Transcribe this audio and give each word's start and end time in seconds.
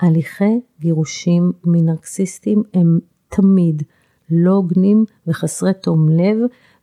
הליכי 0.00 0.60
גירושים 0.80 1.52
מנרקסיסטים 1.64 2.62
הם 2.74 2.98
תמיד 3.28 3.82
לא 4.30 4.50
הוגנים 4.50 5.04
וחסרי 5.26 5.74
תום 5.74 6.08
לב, 6.08 6.36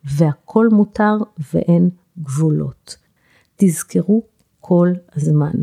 והכל 0.04 0.67
מותר 0.71 1.17
ואין 1.53 1.89
גבולות. 2.19 2.97
תזכרו 3.55 4.21
כל 4.61 4.89
הזמן, 5.15 5.53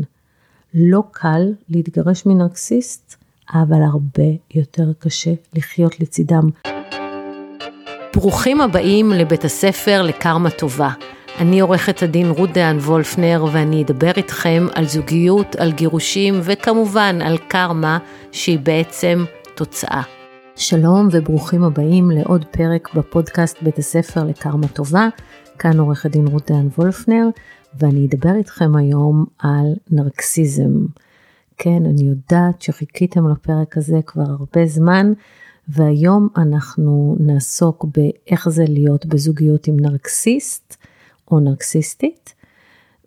לא 0.73 1.03
קל 1.11 1.53
להתגרש 1.69 2.25
מנרקסיסט, 2.25 3.15
אבל 3.53 3.81
הרבה 3.81 4.23
יותר 4.53 4.93
קשה 4.99 5.33
לחיות 5.53 5.99
לצידם. 5.99 6.49
ברוכים 8.15 8.61
הבאים 8.61 9.11
לבית 9.11 9.43
הספר 9.45 10.01
לקרמה 10.01 10.49
טובה. 10.49 10.89
אני 11.39 11.59
עורכת 11.59 12.03
הדין 12.03 12.29
רות 12.29 12.51
דהן 12.51 12.77
וולפנר 12.77 13.45
ואני 13.51 13.83
אדבר 13.83 14.11
איתכם 14.17 14.67
על 14.73 14.85
זוגיות, 14.87 15.55
על 15.55 15.71
גירושים 15.71 16.39
וכמובן 16.43 17.19
על 17.21 17.37
קרמה 17.37 17.97
שהיא 18.31 18.59
בעצם 18.59 19.25
תוצאה. 19.55 20.01
שלום 20.55 21.07
וברוכים 21.11 21.63
הבאים 21.63 22.11
לעוד 22.11 22.45
פרק 22.45 22.93
בפודקאסט 22.93 23.57
בית 23.61 23.77
הספר 23.77 24.23
לקרמה 24.23 24.67
טובה. 24.67 25.07
כאן 25.59 25.79
עורכת 25.79 26.11
דין 26.11 26.27
רות 26.27 26.51
דהן 26.51 26.69
וולפנר 26.77 27.25
ואני 27.79 28.07
אדבר 28.07 28.35
איתכם 28.35 28.75
היום 28.75 29.25
על 29.39 29.73
נרקסיזם. 29.91 30.71
כן, 31.57 31.85
אני 31.85 32.03
יודעת 32.03 32.61
שחיכיתם 32.61 33.29
לפרק 33.29 33.77
הזה 33.77 33.99
כבר 34.05 34.29
הרבה 34.39 34.65
זמן, 34.65 35.13
והיום 35.67 36.27
אנחנו 36.37 37.15
נעסוק 37.19 37.85
באיך 37.85 38.49
זה 38.49 38.63
להיות 38.67 39.05
בזוגיות 39.05 39.67
עם 39.67 39.79
נרקסיסט 39.79 40.84
או 41.31 41.39
נרקסיסטית, 41.39 42.33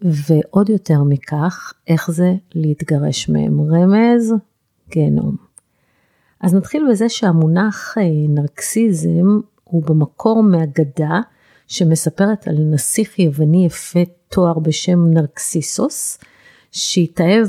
ועוד 0.02 0.68
יותר 0.68 1.02
מכך, 1.02 1.72
איך 1.88 2.10
זה 2.10 2.34
להתגרש 2.54 3.28
מהם. 3.28 3.60
רמז, 3.60 4.34
גיהנום. 4.90 5.36
אז 6.40 6.54
נתחיל 6.54 6.86
בזה 6.90 7.08
שהמונח 7.08 7.98
אה, 7.98 8.02
נרקסיזם 8.28 9.40
הוא 9.64 9.82
במקור 9.82 10.42
מהגדה 10.42 11.20
שמספרת 11.66 12.48
על 12.48 12.56
נסיך 12.58 13.18
יווני 13.18 13.66
יפה 13.66 14.00
תואר 14.28 14.58
בשם 14.58 15.10
נרקסיסוס, 15.10 16.18
שהתאהב 16.72 17.48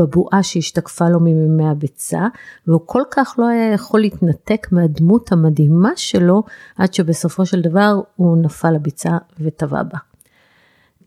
בבועה 0.00 0.42
שהשתקפה 0.42 1.08
לו 1.08 1.20
ממימי 1.20 1.68
הביצה, 1.68 2.26
והוא 2.66 2.80
כל 2.86 3.02
כך 3.10 3.34
לא 3.38 3.48
היה 3.48 3.72
יכול 3.72 4.00
להתנתק 4.00 4.66
מהדמות 4.72 5.32
המדהימה 5.32 5.90
שלו, 5.96 6.42
עד 6.76 6.94
שבסופו 6.94 7.46
של 7.46 7.60
דבר 7.60 8.00
הוא 8.16 8.36
נפל 8.36 8.70
לביצה 8.70 9.18
וטבע 9.40 9.82
בה. 9.82 9.98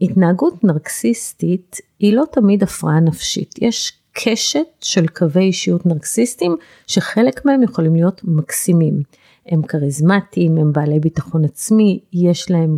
התנהגות 0.01 0.63
נרקסיסטית 0.63 1.77
היא 1.99 2.13
לא 2.13 2.23
תמיד 2.31 2.63
הפרעה 2.63 2.99
נפשית, 2.99 3.55
יש 3.61 3.99
קשת 4.11 4.67
של 4.81 5.07
קווי 5.07 5.43
אישיות 5.43 5.85
נרקסיסטים 5.85 6.55
שחלק 6.87 7.45
מהם 7.45 7.63
יכולים 7.63 7.95
להיות 7.95 8.21
מקסימים. 8.23 9.01
הם 9.45 9.61
כריזמטיים, 9.61 10.57
הם 10.57 10.73
בעלי 10.73 10.99
ביטחון 10.99 11.45
עצמי, 11.45 11.99
יש 12.13 12.51
להם 12.51 12.77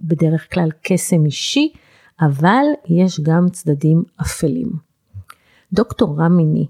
בדרך 0.00 0.54
כלל 0.54 0.68
קסם 0.82 1.26
אישי, 1.26 1.72
אבל 2.20 2.64
יש 2.88 3.20
גם 3.20 3.48
צדדים 3.52 4.02
אפלים. 4.20 4.85
דוקטור 5.72 6.16
רמיני, 6.18 6.66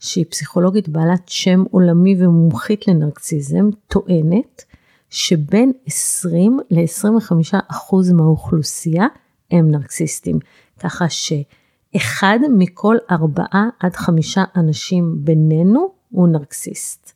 שהיא 0.00 0.24
פסיכולוגית 0.30 0.88
בעלת 0.88 1.28
שם 1.28 1.64
עולמי 1.70 2.16
ומומחית 2.18 2.88
לנרקסיזם, 2.88 3.70
טוענת 3.88 4.64
שבין 5.10 5.72
20 5.86 6.58
ל-25 6.70 7.58
אחוז 7.68 8.12
מהאוכלוסייה 8.12 9.06
הם 9.50 9.70
נרקסיסטים, 9.70 10.38
ככה 10.78 11.04
שאחד 11.08 12.38
מכל 12.58 12.96
ארבעה 13.10 13.68
עד 13.80 13.96
חמישה 13.96 14.44
אנשים 14.56 15.14
בינינו 15.18 15.92
הוא 16.10 16.28
נרקסיסט. 16.28 17.12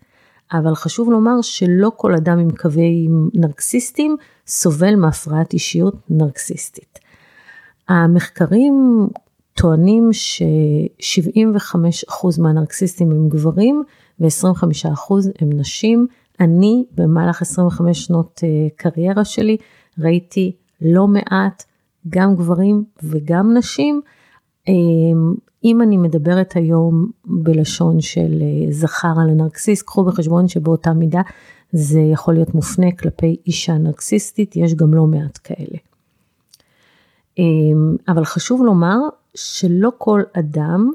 אבל 0.52 0.74
חשוב 0.74 1.10
לומר 1.10 1.42
שלא 1.42 1.92
כל 1.96 2.14
אדם 2.14 2.38
עם 2.38 2.50
קווים 2.50 3.30
נרקסיסטים 3.34 4.16
סובל 4.46 4.96
מהפרעת 4.96 5.52
אישיות 5.52 5.94
נרקסיסטית. 6.10 6.98
המחקרים 7.88 9.06
טוענים 9.54 10.12
ש-75% 10.12 12.40
מהנרקסיסטים 12.40 13.10
הם 13.10 13.28
גברים 13.28 13.82
ו-25% 14.20 15.12
הם 15.40 15.52
נשים. 15.52 16.06
אני 16.40 16.84
במהלך 16.94 17.42
25 17.42 18.04
שנות 18.04 18.40
אה, 18.44 18.48
קריירה 18.76 19.24
שלי 19.24 19.56
ראיתי 19.98 20.56
לא 20.80 21.06
מעט 21.06 21.64
גם 22.08 22.36
גברים 22.36 22.84
וגם 23.02 23.56
נשים. 23.56 24.00
אמ, 24.68 25.34
אם 25.64 25.82
אני 25.82 25.96
מדברת 25.96 26.56
היום 26.56 27.10
בלשון 27.24 28.00
של 28.00 28.42
אה, 28.42 28.72
זכר 28.72 29.12
על 29.22 29.30
הנרקסיסט, 29.30 29.86
קחו 29.86 30.04
בחשבון 30.04 30.48
שבאותה 30.48 30.92
מידה 30.92 31.22
זה 31.72 32.00
יכול 32.00 32.34
להיות 32.34 32.54
מופנה 32.54 32.92
כלפי 32.92 33.36
אישה 33.46 33.78
נרקסיסטית, 33.78 34.56
יש 34.56 34.74
גם 34.74 34.94
לא 34.94 35.06
מעט 35.06 35.38
כאלה. 35.44 35.78
אבל 38.08 38.24
חשוב 38.24 38.62
לומר 38.62 38.98
שלא 39.34 39.92
כל 39.98 40.22
אדם 40.38 40.90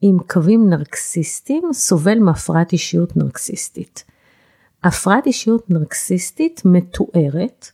עם 0.00 0.18
קווים 0.26 0.70
נרקסיסטיים 0.70 1.72
סובל 1.72 2.18
מהפרעת 2.18 2.72
אישיות 2.72 3.16
נרקסיסטית. 3.16 4.04
הפרעת 4.84 5.26
אישיות 5.26 5.70
נרקסיסטית 5.70 6.62
מתוארת 6.64 7.66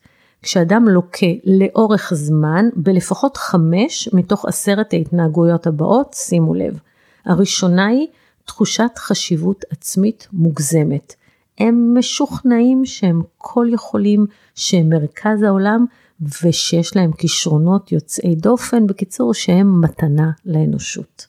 כשאדם 0.42 0.88
לוקה 0.88 1.26
לאורך 1.44 2.12
זמן 2.14 2.68
בלפחות 2.76 3.36
חמש 3.36 4.08
מתוך 4.12 4.44
עשרת 4.44 4.92
ההתנהגויות 4.92 5.66
הבאות, 5.66 6.14
שימו 6.14 6.54
לב. 6.54 6.78
הראשונה 7.24 7.86
היא 7.86 8.06
תחושת 8.44 8.90
חשיבות 8.98 9.64
עצמית 9.70 10.28
מוגזמת. 10.32 11.14
הם 11.58 11.94
משוכנעים 11.98 12.84
שהם 12.84 13.22
כל 13.38 13.66
יכולים, 13.70 14.26
שהם 14.54 14.88
מרכז 14.88 15.42
העולם 15.42 15.84
ושיש 16.20 16.96
להם 16.96 17.12
כישרונות 17.12 17.92
יוצאי 17.92 18.34
דופן, 18.34 18.86
בקיצור 18.86 19.34
שהם 19.34 19.80
מתנה 19.80 20.30
לאנושות. 20.46 21.26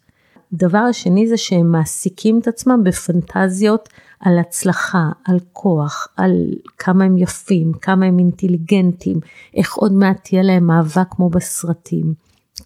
דבר 0.53 0.77
השני 0.77 1.27
זה 1.27 1.37
שהם 1.37 1.71
מעסיקים 1.71 2.39
את 2.39 2.47
עצמם 2.47 2.81
בפנטזיות 2.83 3.89
על 4.19 4.39
הצלחה, 4.39 5.09
על 5.25 5.39
כוח, 5.53 6.07
על 6.17 6.53
כמה 6.77 7.03
הם 7.03 7.17
יפים, 7.17 7.73
כמה 7.73 8.05
הם 8.05 8.19
אינטליגנטים, 8.19 9.19
איך 9.55 9.75
עוד 9.75 9.93
מעט 9.93 10.23
תהיה 10.23 10.43
להם 10.43 10.71
אהבה 10.71 11.03
כמו 11.03 11.29
בסרטים. 11.29 12.13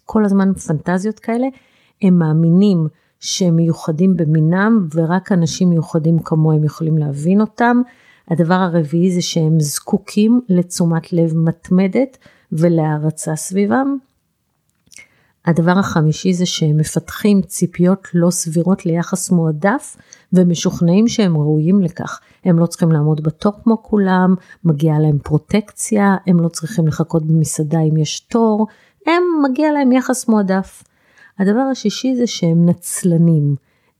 כל 0.04 0.24
הזמן 0.24 0.54
פנטזיות 0.54 1.18
כאלה, 1.18 1.46
הם 2.02 2.18
מאמינים 2.18 2.86
שהם 3.20 3.56
מיוחדים 3.56 4.16
במינם 4.16 4.88
ורק 4.94 5.32
אנשים 5.32 5.70
מיוחדים 5.70 6.18
כמוהם 6.18 6.64
יכולים 6.64 6.98
להבין 6.98 7.40
אותם. 7.40 7.82
הדבר 8.28 8.54
הרביעי 8.54 9.10
זה 9.10 9.22
שהם 9.22 9.60
זקוקים 9.60 10.40
לתשומת 10.48 11.12
לב 11.12 11.36
מתמדת 11.36 12.18
ולהערצה 12.52 13.36
סביבם. 13.36 13.96
הדבר 15.44 15.78
החמישי 15.78 16.32
זה 16.32 16.46
שהם 16.46 16.76
מפתחים 16.76 17.42
ציפיות 17.42 18.08
לא 18.14 18.30
סבירות 18.30 18.86
ליחס 18.86 19.30
מועדף 19.30 19.96
ומשוכנעים 20.32 21.08
שהם 21.08 21.36
ראויים 21.36 21.82
לכך. 21.82 22.20
הם 22.44 22.58
לא 22.58 22.66
צריכים 22.66 22.92
לעמוד 22.92 23.22
בתור 23.22 23.52
כמו 23.64 23.82
כולם, 23.82 24.34
מגיעה 24.64 24.98
להם 24.98 25.18
פרוטקציה, 25.18 26.16
הם 26.26 26.40
לא 26.40 26.48
צריכים 26.48 26.86
לחכות 26.86 27.26
במסעדה 27.26 27.80
אם 27.80 27.96
יש 27.96 28.20
תור, 28.20 28.66
הם 29.06 29.22
מגיע 29.42 29.72
להם 29.72 29.92
יחס 29.92 30.28
מועדף. 30.28 30.82
הדבר 31.38 31.60
השישי 31.60 32.14
זה 32.16 32.26
שהם 32.26 32.66
נצלנים. 32.66 33.56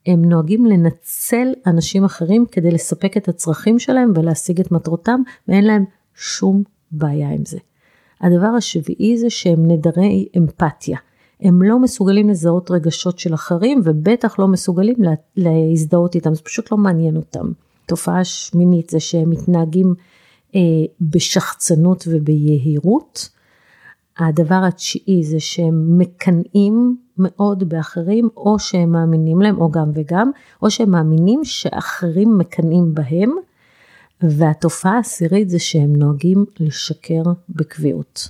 הם 0.07 0.25
נוהגים 0.25 0.67
לנצל 0.67 1.53
אנשים 1.67 2.05
אחרים 2.05 2.47
כדי 2.53 2.71
לספק 2.71 3.17
את 3.17 3.29
הצרכים 3.29 3.79
שלהם 3.79 4.13
ולהשיג 4.17 4.61
את 4.61 4.73
מטרותם, 4.73 5.21
ואין 5.49 5.65
להם 5.65 5.85
שום 6.15 6.63
בעיה 6.91 7.31
עם 7.31 7.45
זה. 7.45 7.59
הדבר 8.21 8.47
השביעי 8.47 9.19
זה 9.19 9.31
שהם 9.31 9.71
נדרי 9.71 10.27
אמפתיה. 10.37 10.99
הם 11.41 11.63
לא 11.63 11.79
מסוגלים 11.79 12.29
לזהות 12.29 12.71
רגשות 12.71 13.19
של 13.19 13.35
אחרים 13.35 13.81
ובטח 13.85 14.39
לא 14.39 14.49
מסוגלים 14.49 14.97
לה, 14.99 15.11
להזדהות 15.37 16.15
איתם, 16.15 16.35
זה 16.35 16.43
פשוט 16.43 16.73
לא 16.73 16.79
מעניין 16.79 17.17
אותם. 17.17 17.53
תופעה 17.87 18.25
שמינית 18.25 18.91
זה 18.91 19.01
שהם 19.01 19.31
מתנהגים 19.31 19.95
אה, 20.55 20.61
בשחצנות 21.01 22.05
וביהירות. 22.09 23.29
הדבר 24.19 24.61
התשיעי 24.69 25.25
זה 25.25 25.41
שהם 25.41 25.99
מקנאים 25.99 26.97
מאוד 27.19 27.69
באחרים, 27.69 28.29
או 28.37 28.59
שהם 28.59 28.93
מאמינים 28.93 29.41
להם, 29.41 29.59
או 29.59 29.71
גם 29.71 29.91
וגם, 29.95 30.31
או 30.63 30.71
שהם 30.71 30.91
מאמינים 30.91 31.45
שאחרים 31.45 32.39
מקנאים 32.39 32.95
בהם. 32.95 33.33
והתופעה 34.23 34.97
העשירית 34.97 35.51
זה 35.51 35.59
שהם 35.59 35.97
נוהגים 35.97 36.45
לשקר 36.61 37.23
בקביעות. 37.49 38.29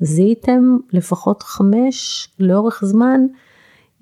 זיהיתם 0.00 0.76
לפחות 0.92 1.42
חמש 1.42 2.28
לאורך 2.38 2.84
זמן, 2.84 3.20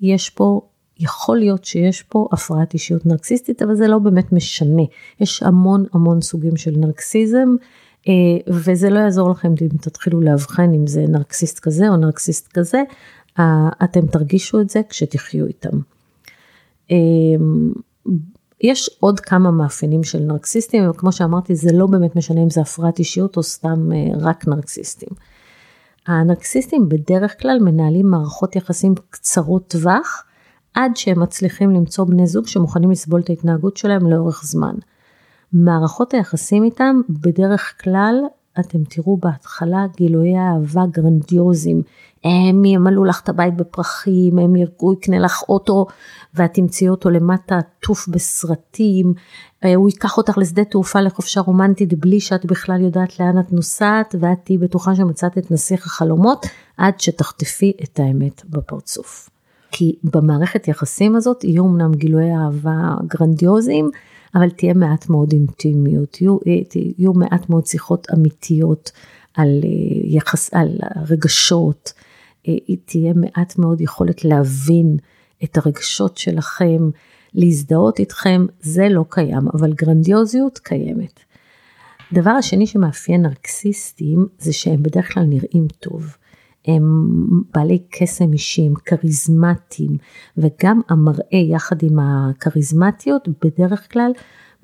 יש 0.01 0.29
פה, 0.29 0.61
יכול 0.99 1.37
להיות 1.37 1.65
שיש 1.65 2.01
פה 2.01 2.27
הפרעת 2.31 2.73
אישיות 2.73 3.05
נרקסיסטית, 3.05 3.61
אבל 3.61 3.75
זה 3.75 3.87
לא 3.87 3.99
באמת 3.99 4.33
משנה. 4.33 4.83
יש 5.19 5.43
המון 5.43 5.85
המון 5.93 6.21
סוגים 6.21 6.57
של 6.57 6.71
נרקסיזם, 6.77 7.55
אה, 8.07 8.13
וזה 8.47 8.89
לא 8.89 8.99
יעזור 8.99 9.29
לכם 9.29 9.53
אם 9.61 9.67
תתחילו 9.67 10.21
לאבחן 10.21 10.73
אם 10.73 10.87
זה 10.87 11.05
נרקסיסט 11.07 11.59
כזה 11.59 11.89
או 11.89 11.95
נרקסיסט 11.95 12.47
כזה, 12.53 12.83
אתם 13.83 14.07
תרגישו 14.11 14.61
את 14.61 14.69
זה 14.69 14.81
כשתחיו 14.89 15.45
איתם. 15.45 15.77
יש 18.61 18.89
עוד 18.99 19.19
כמה 19.19 19.51
מאפיינים 19.51 20.03
של 20.03 20.19
נרקסיסטים, 20.19 20.89
וכמו 20.89 21.11
שאמרתי, 21.11 21.55
זה 21.55 21.73
לא 21.73 21.87
באמת 21.87 22.15
משנה 22.15 22.43
אם 22.43 22.49
זה 22.49 22.61
הפרעת 22.61 22.99
אישיות 22.99 23.37
או 23.37 23.43
סתם 23.43 23.89
רק 24.19 24.47
נרקסיסטים. 24.47 25.09
הנרקסיסטים 26.07 26.89
בדרך 26.89 27.41
כלל 27.41 27.59
מנהלים 27.61 28.09
מערכות 28.09 28.55
יחסים 28.55 28.95
קצרות 29.09 29.67
טווח, 29.67 30.23
עד 30.73 30.97
שהם 30.97 31.19
מצליחים 31.19 31.71
למצוא 31.71 32.05
בני 32.05 32.27
זוג 32.27 32.47
שמוכנים 32.47 32.91
לסבול 32.91 33.21
את 33.21 33.29
ההתנהגות 33.29 33.77
שלהם 33.77 34.11
לאורך 34.11 34.41
זמן. 34.45 34.75
מערכות 35.53 36.13
היחסים 36.13 36.63
איתם 36.63 37.01
בדרך 37.09 37.73
כלל 37.83 38.15
אתם 38.59 38.83
תראו 38.83 39.17
בהתחלה 39.17 39.85
גילויי 39.97 40.35
אהבה 40.37 40.83
גרנדיוזיים. 40.91 41.81
הם 42.25 42.65
ימלאו 42.65 43.05
לך 43.05 43.21
את 43.23 43.29
הבית 43.29 43.55
בפרחים, 43.55 44.39
הם 44.39 44.55
ירגו, 44.55 44.93
יקנה 44.93 45.19
לך 45.19 45.43
אוטו 45.49 45.85
ואת 46.33 46.53
תמצאי 46.53 46.89
אותו 46.89 47.09
למטה 47.09 47.57
עטוף 47.57 48.07
בסרטים, 48.07 49.13
אה, 49.63 49.75
הוא 49.75 49.89
ייקח 49.89 50.17
אותך 50.17 50.37
לשדה 50.37 50.63
תעופה 50.63 51.01
לחופשה 51.01 51.41
רומנטית 51.41 51.93
בלי 51.93 52.19
שאת 52.19 52.45
בכלל 52.45 52.81
יודעת 52.81 53.19
לאן 53.19 53.39
את 53.39 53.53
נוסעת 53.53 54.15
ואת 54.19 54.37
תהיי 54.43 54.57
בטוחה 54.57 54.95
שמצאת 54.95 55.37
את 55.37 55.51
נסיך 55.51 55.85
החלומות 55.85 56.45
עד 56.77 56.99
שתחטפי 56.99 57.71
את 57.83 57.99
האמת 57.99 58.41
בפרצוף. 58.49 59.29
כי 59.71 59.95
במערכת 60.03 60.67
יחסים 60.67 61.15
הזאת 61.15 61.43
יהיו 61.43 61.65
אמנם 61.65 61.93
גילויי 61.93 62.31
אהבה 62.35 62.95
גרנדיוזיים, 63.07 63.89
אבל 64.35 64.49
תהיה 64.49 64.73
מעט 64.73 65.09
מאוד 65.09 65.31
אינטימיות, 65.33 66.21
יהיו, 66.21 66.37
יהיו 66.97 67.13
מעט 67.13 67.49
מאוד 67.49 67.65
שיחות 67.65 68.07
אמיתיות 68.13 68.91
על, 69.33 69.47
אה, 69.63 69.69
יחס, 70.03 70.53
על 70.53 70.77
רגשות, 71.09 71.93
אה, 72.47 72.75
תהיה 72.85 73.13
מעט 73.13 73.57
מאוד 73.57 73.81
יכולת 73.81 74.25
להבין 74.25 74.97
את 75.43 75.57
הרגשות 75.57 76.17
שלכם, 76.17 76.89
להזדהות 77.33 77.99
איתכם, 77.99 78.45
זה 78.61 78.89
לא 78.89 79.05
קיים, 79.09 79.47
אבל 79.53 79.73
גרנדיוזיות 79.73 80.59
קיימת. 80.59 81.19
הדבר 82.11 82.29
השני 82.29 82.67
שמאפיין 82.67 83.21
נרקסיסטים 83.21 84.27
זה 84.39 84.53
שהם 84.53 84.83
בדרך 84.83 85.13
כלל 85.13 85.23
נראים 85.23 85.67
טוב. 85.79 86.17
הם 86.67 86.83
בעלי 87.53 87.79
קסם 87.89 88.33
אישי, 88.33 88.61
הם 88.61 88.73
כריזמטיים, 88.75 89.97
וגם 90.37 90.81
המראה 90.89 91.39
יחד 91.49 91.83
עם 91.83 91.99
הכריזמטיות 91.99 93.27
בדרך 93.43 93.93
כלל 93.93 94.11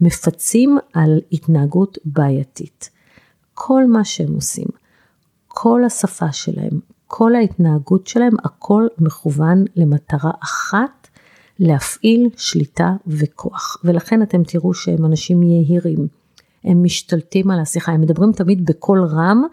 מפצים 0.01 0.77
על 0.93 1.19
התנהגות 1.31 1.97
בעייתית. 2.05 2.89
כל 3.53 3.85
מה 3.87 4.05
שהם 4.05 4.33
עושים, 4.33 4.67
כל 5.47 5.83
השפה 5.83 6.31
שלהם, 6.31 6.79
כל 7.13 7.35
ההתנהגות 7.35 8.07
שלהם, 8.07 8.33
הכל 8.43 8.87
מכוון 8.97 9.65
למטרה 9.75 10.31
אחת, 10.43 11.07
להפעיל 11.59 12.29
שליטה 12.37 12.93
וכוח. 13.07 13.77
ולכן 13.83 14.21
אתם 14.21 14.43
תראו 14.43 14.73
שהם 14.73 15.05
אנשים 15.05 15.43
יהירים, 15.43 16.07
הם 16.63 16.83
משתלטים 16.83 17.51
על 17.51 17.59
השיחה, 17.59 17.91
הם 17.91 18.01
מדברים 18.01 18.31
תמיד 18.31 18.65
בקול 18.65 19.03
רם, 19.03 19.43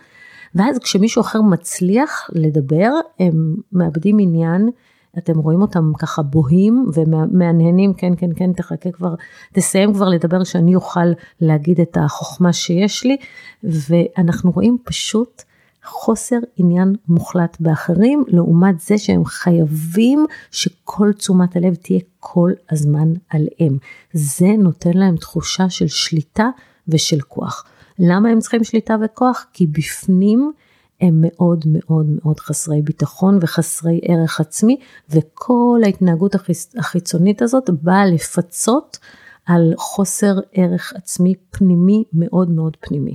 ואז 0.55 0.79
כשמישהו 0.79 1.21
אחר 1.21 1.43
מצליח 1.43 2.31
לדבר, 2.33 2.91
הם 3.21 3.57
מאבדים 3.73 4.19
עניין, 4.21 4.71
אתם 5.19 5.39
רואים 5.39 5.63
אותם 5.63 5.93
ככה 5.99 6.23
בוהים 6.23 6.87
ומהנהנים, 6.95 7.95
כן, 7.95 8.13
כן, 8.17 8.31
כן, 8.37 8.53
תחכה 8.53 8.91
כבר, 8.91 9.15
תסיים 9.53 9.95
כבר 9.95 10.09
לדבר 10.09 10.45
שאני 10.45 10.75
אוכל 10.75 11.09
להגיד 11.41 11.81
את 11.81 11.97
החוכמה 12.01 12.53
שיש 12.53 13.05
לי, 13.05 13.17
ואנחנו 13.65 14.51
רואים 14.51 14.79
פשוט 14.85 15.43
חוסר 15.89 16.39
עניין 16.57 16.95
מוחלט 17.09 17.57
באחרים, 17.61 18.25
לעומת 18.29 18.81
זה 18.81 18.99
שהם 18.99 19.25
חייבים 19.25 20.27
שכל 20.51 21.13
תשומת 21.13 21.57
הלב 21.57 21.75
תהיה 21.75 22.01
כל 22.21 22.53
הזמן 22.71 23.13
עליהם. 23.31 23.79
זה 24.13 24.49
נותן 24.59 24.93
להם 24.95 25.17
תחושה 25.17 25.71
של 25.71 25.89
שליטה 25.89 26.49
ושל 26.89 27.21
כוח. 27.21 27.65
למה 27.99 28.29
הם 28.29 28.39
צריכים 28.39 28.65
שליטה 28.65 28.97
וכוח? 29.05 29.47
כי 29.53 29.67
בפנים 29.67 30.53
הם 31.01 31.15
מאוד 31.21 31.65
מאוד 31.67 32.07
מאוד 32.23 32.41
חסרי 32.41 32.83
ביטחון 32.83 33.39
וחסרי 33.43 34.01
ערך 34.03 34.41
עצמי, 34.41 34.81
וכל 35.11 35.81
ההתנהגות 35.85 36.35
החיצונית 36.79 37.43
הזאת 37.43 37.71
באה 37.83 38.07
לפצות 38.07 38.99
על 39.47 39.75
חוסר 39.77 40.35
ערך 40.53 40.93
עצמי 40.97 41.35
פנימי 41.51 42.05
מאוד 42.13 42.51
מאוד 42.51 42.77
פנימי. 42.81 43.15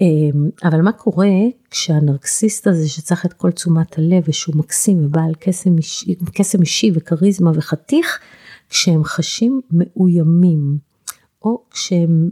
אמ, 0.00 0.50
אבל 0.64 0.80
מה 0.80 0.92
קורה 0.92 1.28
כשהנרקסיסט 1.70 2.66
הזה 2.66 2.88
שצריך 2.88 3.26
את 3.26 3.32
כל 3.32 3.50
תשומת 3.50 3.98
הלב 3.98 4.22
ושהוא 4.28 4.56
מקסים 4.56 5.04
ובעל 5.04 5.34
קסם 5.38 5.76
אישי, 5.76 6.14
קסם 6.14 6.60
אישי 6.60 6.90
וכריזמה 6.94 7.50
וחתיך, 7.54 8.18
כשהם 8.68 9.04
חשים 9.04 9.60
מאוימים, 9.70 10.78
או 11.42 11.62
כשהם 11.70 12.28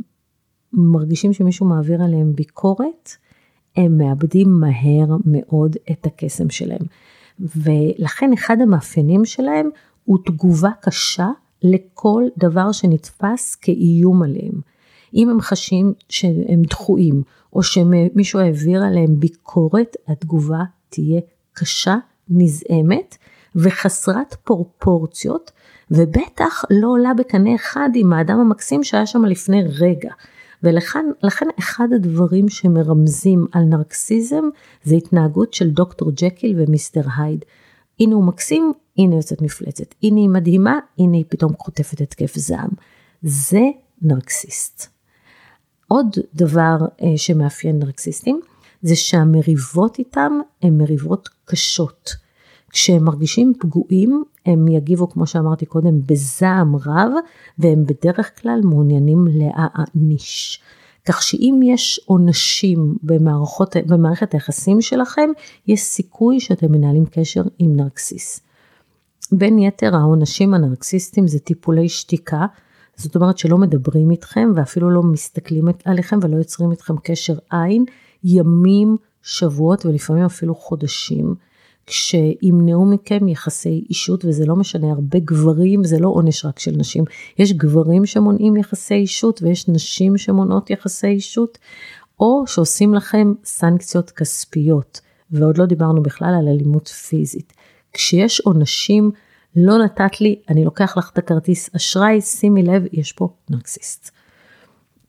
מרגישים 0.73 1.33
שמישהו 1.33 1.67
מעביר 1.67 2.03
עליהם 2.03 2.33
ביקורת, 2.33 3.11
הם 3.77 3.99
מאבדים 3.99 4.61
מהר 4.61 5.17
מאוד 5.25 5.77
את 5.91 6.07
הקסם 6.07 6.51
שלהם. 6.51 6.83
ולכן 7.41 8.33
אחד 8.33 8.61
המאפיינים 8.61 9.25
שלהם 9.25 9.71
הוא 10.05 10.19
תגובה 10.27 10.71
קשה 10.81 11.29
לכל 11.63 12.25
דבר 12.39 12.73
שנתפס 12.73 13.55
כאיום 13.55 14.23
עליהם. 14.23 14.61
אם 15.15 15.29
הם 15.31 15.41
חשים 15.41 15.93
שהם 16.09 16.63
דחויים, 16.63 17.23
או 17.53 17.63
שמישהו 17.63 18.41
העביר 18.41 18.83
עליהם 18.85 19.21
ביקורת, 19.21 19.97
התגובה 20.09 20.63
תהיה 20.89 21.21
קשה, 21.53 21.97
נזעמת 22.29 23.17
וחסרת 23.57 24.35
פרופורציות, 24.35 25.51
ובטח 25.91 26.65
לא 26.71 26.89
עולה 26.89 27.15
בקנה 27.15 27.55
אחד 27.55 27.89
עם 27.95 28.13
האדם 28.13 28.39
המקסים 28.39 28.85
שהיה 28.85 29.07
שם 29.07 29.25
לפני 29.25 29.63
רגע. 29.81 30.11
ולכן 30.63 31.49
אחד 31.59 31.89
הדברים 31.95 32.49
שמרמזים 32.49 33.47
על 33.53 33.63
נרקסיזם 33.63 34.45
זה 34.85 34.95
התנהגות 34.95 35.55
של 35.55 35.71
דוקטור 35.71 36.11
ג'קיל 36.11 36.55
ומיסטר 36.59 37.03
הייד. 37.17 37.45
הנה 38.01 38.15
הוא 38.15 38.25
מקסים, 38.25 38.73
הנה 38.99 39.17
יוצאת 39.17 39.43
מפלצת. 39.43 39.95
הנה 40.03 40.21
היא 40.21 40.29
מדהימה, 40.29 40.79
הנה 40.99 41.17
היא 41.17 41.25
פתאום 41.29 41.53
חוטפת 41.59 42.01
התקף 42.01 42.35
זעם. 42.35 42.71
זה 43.23 43.63
נרקסיסט. 44.03 44.96
עוד 45.89 46.07
דבר 46.35 46.77
אה, 47.03 47.13
שמאפיין 47.17 47.79
נרקסיסטים 47.79 48.41
זה 48.83 48.97
שהמריבות 48.97 49.99
איתם 49.99 50.33
הן 50.63 50.79
מריבות 50.79 51.29
קשות. 51.45 52.11
כשהם 52.71 53.05
מרגישים 53.05 53.53
פגועים, 53.61 54.25
הם 54.47 54.69
יגיבו, 54.69 55.11
כמו 55.11 55.27
שאמרתי 55.27 55.67
קודם, 55.67 56.01
בזעם 56.07 56.77
רב, 56.77 57.11
והם 57.59 57.85
בדרך 57.87 58.43
כלל 58.43 58.61
מעוניינים 58.65 59.27
להעניש. 59.31 60.63
כך 61.07 61.23
שאם 61.23 61.61
יש 61.65 62.01
עונשים 62.07 62.97
במערכות, 63.03 63.77
במערכת 63.87 64.35
היחסים 64.35 64.81
שלכם, 64.81 65.31
יש 65.67 65.81
סיכוי 65.81 66.41
שאתם 66.41 66.73
מנהלים 66.73 67.07
קשר 67.07 67.43
עם 67.59 67.77
נרקסיס. 67.77 68.41
בין 69.33 69.59
יתר 69.59 69.97
העונשים 69.97 70.55
הנרקסיסטיים 70.55 71.29
זה 71.29 71.39
טיפולי 71.39 71.89
שתיקה, 71.89 72.47
זאת 72.97 73.17
אומרת 73.17 73.39
שלא 73.39 73.59
מדברים 73.59 74.11
איתכם 74.11 74.53
ואפילו 74.55 74.91
לא 74.91 75.03
מסתכלים 75.03 75.65
עליכם 75.85 76.19
ולא 76.23 76.37
יוצרים 76.37 76.71
איתכם 76.71 76.95
קשר 77.03 77.35
עין, 77.51 77.85
ימים, 78.25 78.97
שבועות 79.23 79.87
ולפעמים 79.87 80.25
אפילו 80.25 80.55
חודשים. 80.55 81.35
כשימנעו 81.87 82.87
מכם 82.87 83.29
יחסי 83.29 83.85
אישות, 83.89 84.25
וזה 84.25 84.47
לא 84.47 84.57
משנה, 84.57 84.91
הרבה 84.91 85.19
גברים, 85.19 85.85
זה 85.85 85.99
לא 85.99 86.09
עונש 86.09 86.45
רק 86.45 86.59
של 86.59 86.71
נשים, 86.77 87.05
יש 87.39 87.53
גברים 87.53 88.07
שמונעים 88.07 88.57
יחסי 88.57 88.95
אישות 88.95 89.43
ויש 89.43 89.69
נשים 89.69 90.19
שמונעות 90.19 90.71
יחסי 90.71 91.07
אישות, 91.07 91.59
או 92.21 92.45
שעושים 92.47 92.95
לכם 92.95 93.33
סנקציות 93.45 94.11
כספיות, 94.11 95.01
ועוד 95.31 95.59
לא 95.59 95.67
דיברנו 95.67 96.03
בכלל 96.03 96.35
על 96.41 96.49
אלימות 96.49 96.89
פיזית. 96.89 97.53
כשיש 97.93 98.41
עונשים, 98.41 99.11
לא 99.57 99.85
נתת 99.85 100.21
לי, 100.21 100.41
אני 100.49 100.65
לוקח 100.65 100.97
לך 100.97 101.11
את 101.13 101.19
הכרטיס 101.19 101.75
אשראי, 101.77 102.21
שימי 102.21 102.63
לב, 102.63 102.83
יש 102.93 103.13
פה 103.13 103.29
נרקסיסט. 103.51 104.11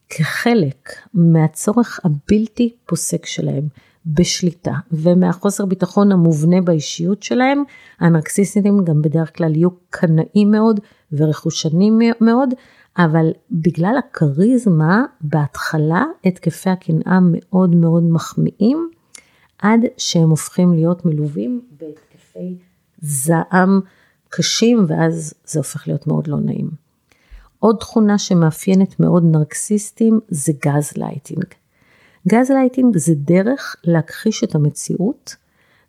כחלק 0.10 0.92
מהצורך 1.13 2.00
הבלתי 2.04 2.75
פוסק 2.86 3.25
שלהם 3.25 3.68
בשליטה 4.06 4.74
ומהחוסר 4.92 5.66
ביטחון 5.66 6.12
המובנה 6.12 6.62
באישיות 6.62 7.24
שלהם, 7.24 7.63
הנרקסיסטים 8.00 8.84
גם 8.84 9.01
בדרך 9.01 9.38
כלל 9.38 9.56
יהיו 9.56 9.70
קנאים 9.89 10.51
מאוד 10.51 10.80
ורכושנים 11.12 12.00
מאוד, 12.22 12.50
אבל 12.98 13.32
בגלל 13.51 13.96
הכריזמה, 14.00 15.06
בהתחלה 15.22 16.06
התקפי 16.25 16.70
הקנאה 16.70 17.20
מאוד 17.22 17.75
מאוד 17.75 18.04
מחמיאים, 18.04 18.89
עד 19.60 19.80
שהם 19.98 20.30
הופכים 20.30 20.74
להיות 20.74 21.06
מלווים 21.06 21.62
בהתקפי 21.72 22.58
זעם 23.00 23.80
קשים, 24.29 24.86
ואז 24.88 25.34
זה 25.46 25.60
הופך 25.60 25.88
להיות 25.88 26.07
מאוד 26.07 26.27
לא 26.27 26.38
נעים. 26.38 26.69
עוד 27.60 27.77
תכונה 27.79 28.17
שמאפיינת 28.17 29.00
מאוד 29.00 29.24
נרקסיסטים 29.31 30.19
זה 30.29 30.53
gaslighting. 30.66 31.46
gaslighting 32.27 32.98
זה 32.98 33.13
דרך 33.15 33.75
להכחיש 33.84 34.43
את 34.43 34.55
המציאות 34.55 35.36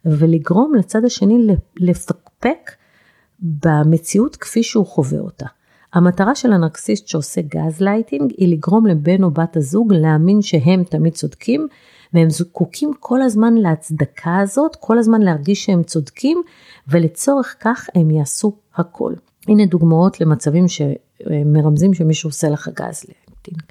ולגרום 0.04 0.75
לצד 0.75 1.04
השני 1.04 1.47
לפקפק 1.76 2.71
במציאות 3.40 4.37
כפי 4.37 4.62
שהוא 4.62 4.87
חווה 4.87 5.18
אותה. 5.18 5.47
המטרה 5.92 6.35
של 6.35 6.52
הנרקסיסט 6.52 7.09
שעושה 7.09 7.40
גז 7.40 7.80
לייטינג 7.80 8.33
היא 8.37 8.52
לגרום 8.52 8.87
לבן 8.87 9.23
או 9.23 9.30
בת 9.30 9.57
הזוג 9.57 9.92
להאמין 9.92 10.42
שהם 10.42 10.85
תמיד 10.85 11.14
צודקים 11.14 11.68
והם 12.15 12.31
זקוקים 12.31 12.93
כל 13.00 13.23
הזמן 13.23 13.55
להצדקה 13.55 14.38
הזאת, 14.38 14.77
כל 14.81 14.99
הזמן 14.99 15.23
להרגיש 15.23 15.65
שהם 15.65 15.83
צודקים 15.83 16.43
ולצורך 16.88 17.57
כך 17.61 17.88
הם 17.95 18.11
יעשו 18.11 18.53
הכל. 18.75 19.15
הנה 19.49 19.67
דוגמאות 19.67 20.21
למצבים 20.21 20.65
שמרמזים 20.69 21.95
שמישהו 21.95 22.29
עושה 22.29 22.49
לך 22.49 22.69
גז 22.69 23.05
לייטינג. 23.09 23.62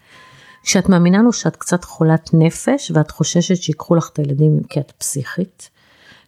כשאת 0.64 0.90
מאמינה 0.90 1.22
לו 1.22 1.34
שאת 1.34 1.56
קצת 1.56 1.84
חולת 1.84 2.30
נפש 2.34 2.92
ואת 2.96 3.12
חוששת 3.12 3.56
שיקחו 3.56 3.96
לך 3.96 4.10
את 4.14 4.20
הילדים 4.20 4.60
כי 4.70 4.80
את 4.80 4.92
פסיכית. 4.92 5.70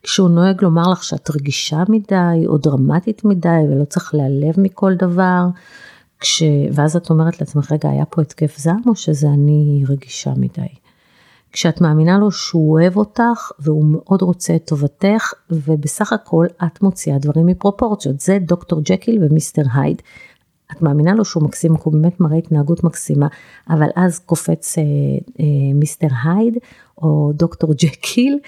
כשהוא 0.04 0.30
נוהג 0.30 0.64
לומר 0.64 0.92
לך 0.92 1.04
שאת 1.04 1.30
רגישה 1.30 1.84
מדי 1.90 2.48
או 2.48 2.58
דרמטית 2.58 3.26
מדי 3.26 3.60
ולא 3.70 3.86
צריך 3.86 4.16
להיעלב 4.16 4.54
מכל 4.58 4.96
דבר. 4.96 5.46
כש... 6.20 6.44
ואז 6.74 6.96
את 6.96 7.10
אומרת 7.10 7.42
לעצמך, 7.42 7.72
רגע, 7.72 7.90
היה 7.90 8.06
פה 8.06 8.22
התקף 8.22 8.58
זעם 8.58 8.82
או 8.88 8.96
שזה 8.96 9.28
אני 9.28 9.84
רגישה 9.90 10.34
מדי? 10.38 10.68
כשאת 11.52 11.82
מאמינה 11.82 12.18
לו 12.18 12.32
שהוא 12.32 12.80
אוהב 12.80 12.98
אותך 12.98 13.52
והוא 13.60 13.86
מאוד 13.86 14.22
רוצה 14.22 14.56
את 14.56 14.68
טובתך 14.68 15.34
ובסך 15.52 16.14
הכל 16.14 16.46
את 16.66 16.82
מוציאה 16.82 17.18
דברים 17.18 17.46
מפרופורציות. 17.46 18.20
זה 18.20 18.38
דוקטור 18.42 18.82
ג'קיל 18.82 19.24
ומיסטר 19.24 19.64
הייד. 19.74 20.02
את 20.72 20.82
מאמינה 20.82 21.14
לו 21.14 21.26
שהוא 21.26 21.44
מקסים, 21.44 21.76
הוא 21.84 21.94
באמת 21.94 22.20
מראה 22.20 22.38
התנהגות 22.38 22.84
מקסימה, 22.84 23.28
אבל 23.70 23.88
אז 23.96 24.20
קופץ 24.20 24.78
אה, 24.78 24.84
אה, 25.40 25.74
Mister 25.76 26.08
Hyde 26.24 26.58
או 26.98 27.32
דוקטור 27.36 27.74
Jekyll, 27.74 28.40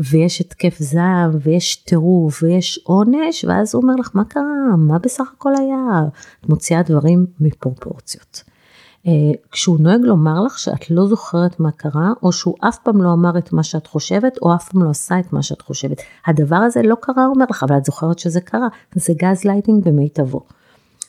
ויש 0.00 0.40
התקף 0.40 0.76
זעם, 0.78 1.30
ויש 1.42 1.76
טירוף, 1.76 2.42
ויש 2.42 2.80
עונש, 2.84 3.44
ואז 3.48 3.74
הוא 3.74 3.82
אומר 3.82 3.94
לך, 3.94 4.10
מה 4.14 4.24
קרה? 4.24 4.76
מה 4.78 4.98
בסך 4.98 5.32
הכל 5.36 5.52
היה? 5.58 6.02
את 6.40 6.48
מוציאה 6.48 6.82
דברים 6.82 7.26
מפרופורציות. 7.40 8.42
אה, 9.06 9.12
כשהוא 9.50 9.80
נוהג 9.80 10.00
לומר 10.00 10.40
לך 10.40 10.58
שאת 10.58 10.90
לא 10.90 11.06
זוכרת 11.06 11.60
מה 11.60 11.70
קרה, 11.70 12.12
או 12.22 12.32
שהוא 12.32 12.54
אף 12.60 12.78
פעם 12.78 13.02
לא 13.02 13.12
אמר 13.12 13.38
את 13.38 13.52
מה 13.52 13.62
שאת 13.62 13.86
חושבת, 13.86 14.38
או 14.42 14.54
אף 14.54 14.68
פעם 14.68 14.82
לא 14.82 14.90
עשה 14.90 15.18
את 15.18 15.32
מה 15.32 15.42
שאת 15.42 15.62
חושבת. 15.62 16.00
הדבר 16.26 16.56
הזה 16.56 16.82
לא 16.82 16.94
קרה, 17.00 17.24
הוא 17.24 17.34
אומר 17.34 17.46
לך, 17.50 17.62
אבל 17.62 17.76
את 17.76 17.84
זוכרת 17.84 18.18
שזה 18.18 18.40
קרה. 18.40 18.68
זה 18.94 19.12
גז 19.16 19.44
לייטינג 19.44 19.84
במיטבו. 19.84 20.40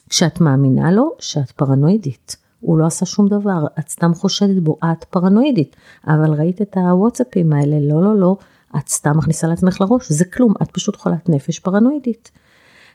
כשאת 0.10 0.42
מאמינה 0.42 0.92
לו 0.92 1.12
שאת 1.20 1.51
פרנואידית. 1.51 2.36
הוא 2.60 2.77
לא 2.77 2.86
עשה 2.86 3.06
שום 3.06 3.27
דבר, 3.27 3.66
את 3.80 3.89
סתם 3.89 4.13
חושדת 4.13 4.63
בו, 4.63 4.77
את 4.84 5.04
פרנואידית. 5.04 5.75
אבל 6.08 6.34
ראית 6.34 6.62
את 6.62 6.77
הוואטסאפים 6.77 7.54
האלה, 7.54 7.80
לא, 7.80 8.04
לא, 8.04 8.20
לא, 8.20 8.38
את 8.77 8.88
סתם 8.88 9.18
מכניסה 9.18 9.48
לעצמך 9.48 9.82
לראש, 9.82 10.12
זה 10.12 10.25
כלום, 10.25 10.54
את 10.62 10.72
פשוט 10.72 10.96
חולת 10.96 11.30
נפש 11.30 11.60
פרנואידית. 11.60 12.32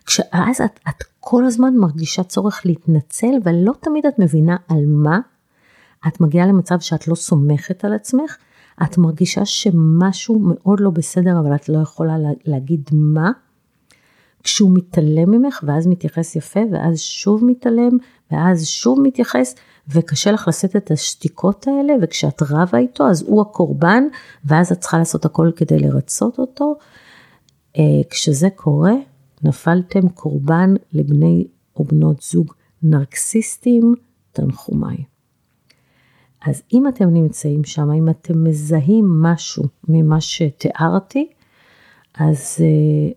כשאז 0.07 0.61
את, 0.65 0.81
את 0.89 1.05
כל 1.21 1.45
הזמן 1.45 1.75
מרגישה 1.77 2.23
צורך 2.23 2.63
להתנצל, 2.65 3.33
ולא 3.45 3.73
תמיד 3.81 4.07
את 4.07 4.19
מבינה 4.19 4.57
על 4.69 4.85
מה, 4.87 5.21
את 6.09 6.21
מגיעה 6.21 6.47
למצב 6.47 6.81
שאת 6.81 7.09
לא 7.09 7.15
סומכת 7.15 7.85
על 7.85 7.93
עצמך, 7.93 8.37
את 8.83 8.99
מרגישה 8.99 9.45
שמשהו 9.45 10.39
מאוד 10.41 10.81
לא 10.81 10.91
בסדר, 10.91 11.41
אבל 11.41 11.55
את 11.55 11.69
לא 11.69 11.79
יכולה 11.79 12.15
להגיד 12.45 12.91
מה, 12.93 13.31
כשהוא 14.43 14.71
מתעלם 14.75 15.31
ממך 15.31 15.65
ואז 15.67 15.87
מתייחס 15.87 16.37
יפה 16.37 16.61
ואז 16.73 17.01
שוב 17.01 17.45
מתעלם 17.45 17.91
ואז 18.31 18.67
שוב 18.67 19.01
מתייחס 19.03 19.55
וקשה 19.89 20.33
לך 20.33 20.49
לשאת 20.49 20.77
את 20.77 20.91
השתיקות 20.91 21.67
האלה 21.69 21.95
וכשאת 22.03 22.43
רבה 22.51 22.79
איתו 22.79 23.09
אז 23.09 23.23
הוא 23.23 23.43
הקורבן 23.43 24.05
ואז 24.45 24.73
את 24.73 24.81
צריכה 24.81 24.99
לעשות 24.99 25.25
הכל 25.25 25.51
כדי 25.57 25.79
לרצות 25.79 26.39
אותו. 26.39 26.75
אה, 27.79 27.83
כשזה 28.11 28.49
קורה 28.55 28.93
נפלתם 29.43 30.09
קורבן 30.09 30.75
לבני 30.93 31.47
או 31.77 31.85
בנות 31.85 32.23
זוג 32.23 32.53
נרקסיסטים 32.83 33.95
תנחומיי. 34.33 35.05
אז 36.47 36.63
אם 36.73 36.89
אתם 36.89 37.11
נמצאים 37.11 37.65
שם, 37.65 37.91
אם 37.91 38.09
אתם 38.09 38.45
מזהים 38.45 39.23
משהו 39.23 39.65
ממה 39.89 40.21
שתיארתי, 40.21 41.29
אז 42.15 42.59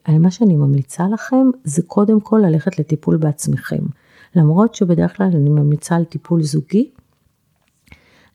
uh, 0.07 0.11
מה 0.11 0.31
שאני 0.31 0.55
ממליצה 0.55 1.07
לכם 1.13 1.47
זה 1.63 1.81
קודם 1.81 2.19
כל 2.19 2.41
ללכת 2.45 2.79
לטיפול 2.79 3.17
בעצמכם. 3.17 3.83
למרות 4.35 4.75
שבדרך 4.75 5.17
כלל 5.17 5.29
אני 5.35 5.49
ממליצה 5.49 5.95
על 5.95 6.03
טיפול 6.03 6.43
זוגי, 6.43 6.91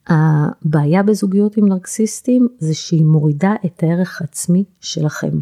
הבעיה 0.07 1.03
בזוגיות 1.03 1.57
עם 1.57 1.69
נרקסיסטים 1.69 2.49
זה 2.59 2.75
שהיא 2.75 3.05
מורידה 3.05 3.55
את 3.67 3.83
הערך 3.83 4.21
העצמי 4.21 4.65
שלכם. 4.81 5.39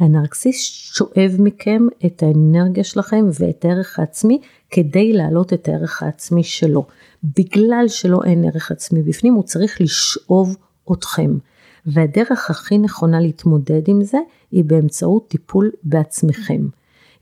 הנרקסיסט 0.00 0.74
שואב 0.74 1.36
מכם 1.38 1.86
את 2.06 2.22
האנרגיה 2.22 2.84
שלכם 2.84 3.24
ואת 3.40 3.64
הערך 3.64 3.98
העצמי 3.98 4.40
כדי 4.70 5.12
להעלות 5.12 5.52
את 5.52 5.68
הערך 5.68 6.02
העצמי 6.02 6.44
שלו. 6.44 6.86
בגלל 7.24 7.84
שלא 7.88 8.20
אין 8.24 8.44
ערך 8.44 8.70
עצמי 8.70 9.02
בפנים 9.02 9.34
הוא 9.34 9.42
צריך 9.42 9.80
לשאוב 9.80 10.56
אתכם. 10.92 11.38
והדרך 11.86 12.50
הכי 12.50 12.78
נכונה 12.78 13.20
להתמודד 13.20 13.88
עם 13.88 14.04
זה 14.04 14.18
היא 14.50 14.64
באמצעות 14.64 15.28
טיפול 15.28 15.70
בעצמכם. 15.82 16.66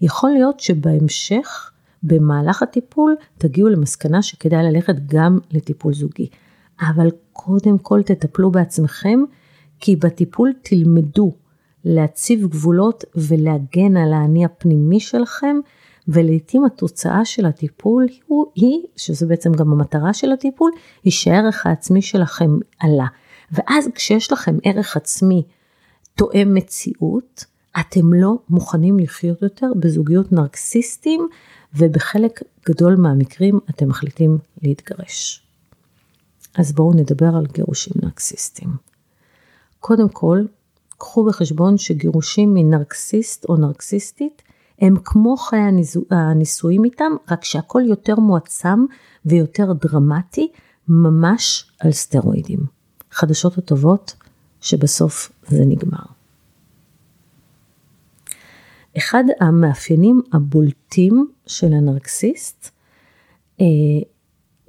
יכול 0.01 0.31
להיות 0.31 0.61
שבהמשך, 0.61 1.71
במהלך 2.03 2.63
הטיפול, 2.63 3.17
תגיעו 3.39 3.69
למסקנה 3.69 4.23
שכדאי 4.23 4.63
ללכת 4.63 4.95
גם 5.07 5.39
לטיפול 5.51 5.95
זוגי. 5.95 6.29
אבל 6.81 7.11
קודם 7.33 7.79
כל 7.79 8.03
תטפלו 8.03 8.51
בעצמכם, 8.51 9.21
כי 9.81 9.97
בטיפול 9.97 10.53
תלמדו 10.63 11.33
להציב 11.89 12.47
גבולות 12.47 13.05
ולהגן 13.15 13.97
על 13.97 14.13
האני 14.13 14.45
הפנימי 14.45 15.01
שלכם, 15.01 15.57
ולעיתים 16.09 16.65
התוצאה 16.65 17.25
של 17.25 17.47
הטיפול 17.47 18.07
היא, 18.55 18.83
שזה 18.97 19.27
בעצם 19.27 19.53
גם 19.53 19.73
המטרה 19.73 20.13
של 20.13 20.33
הטיפול, 20.33 20.71
היא 21.05 21.13
שהערך 21.13 21.67
העצמי 21.67 22.03
שלכם 22.03 22.59
עלה. 22.79 23.07
ואז 23.53 23.89
כשיש 23.95 24.33
לכם 24.33 24.57
ערך 24.63 24.97
עצמי 24.97 25.43
תואם 26.15 26.55
מציאות, 26.55 27.45
אתם 27.81 28.13
לא 28.13 28.39
מוכנים 28.51 28.99
לחיות 28.99 29.43
יותר 29.43 29.67
בזוגיות 29.77 30.33
נרקסיסטים, 30.33 31.29
ובחלק 31.75 32.43
גדול 32.69 32.97
מהמקרים 32.97 33.59
אתם 33.71 33.89
מחליטים 33.89 34.39
להתגרש. 34.63 35.47
אז 36.59 36.73
בואו 36.73 36.93
נדבר 36.95 37.37
על 37.37 37.47
גירושים 37.53 37.93
נרקסיסטים. 38.03 38.69
קודם 39.81 40.09
כל, 40.09 40.45
קחו 40.99 41.25
בחשבון 41.25 41.79
שגירושים 41.79 42.55
מנרקסיסט 42.55 43.45
או 43.49 43.57
נרקסיסטית 43.57 44.43
הם 44.81 44.95
כמו 45.05 45.37
חיי 45.37 45.61
הנישואים 46.11 46.85
איתם, 46.85 47.13
רק 47.31 47.45
שהכל 47.45 47.83
יותר 47.87 48.17
מועצם 48.17 48.85
ויותר 49.27 49.73
דרמטי, 49.73 50.49
ממש 50.89 51.71
על 51.81 51.93
סטרואידים. 51.93 52.61
החדשות 53.13 53.59
הטובות 53.59 54.15
שבסוף 54.61 55.33
זה 55.49 55.65
נגמר. 55.67 56.05
אחד 58.97 59.25
המאפיינים 59.41 60.23
הבולטים 60.33 61.31
של 61.47 61.73
הנרקסיסט 61.73 62.71
אה, 63.61 63.67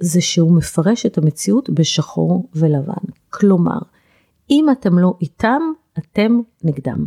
זה 0.00 0.20
שהוא 0.20 0.56
מפרש 0.56 1.06
את 1.06 1.18
המציאות 1.18 1.70
בשחור 1.70 2.48
ולבן. 2.54 3.12
כלומר, 3.30 3.78
אם 4.50 4.66
אתם 4.72 4.98
לא 4.98 5.14
איתם, 5.20 5.62
אתם 6.02 6.40
נגדם. 6.64 7.06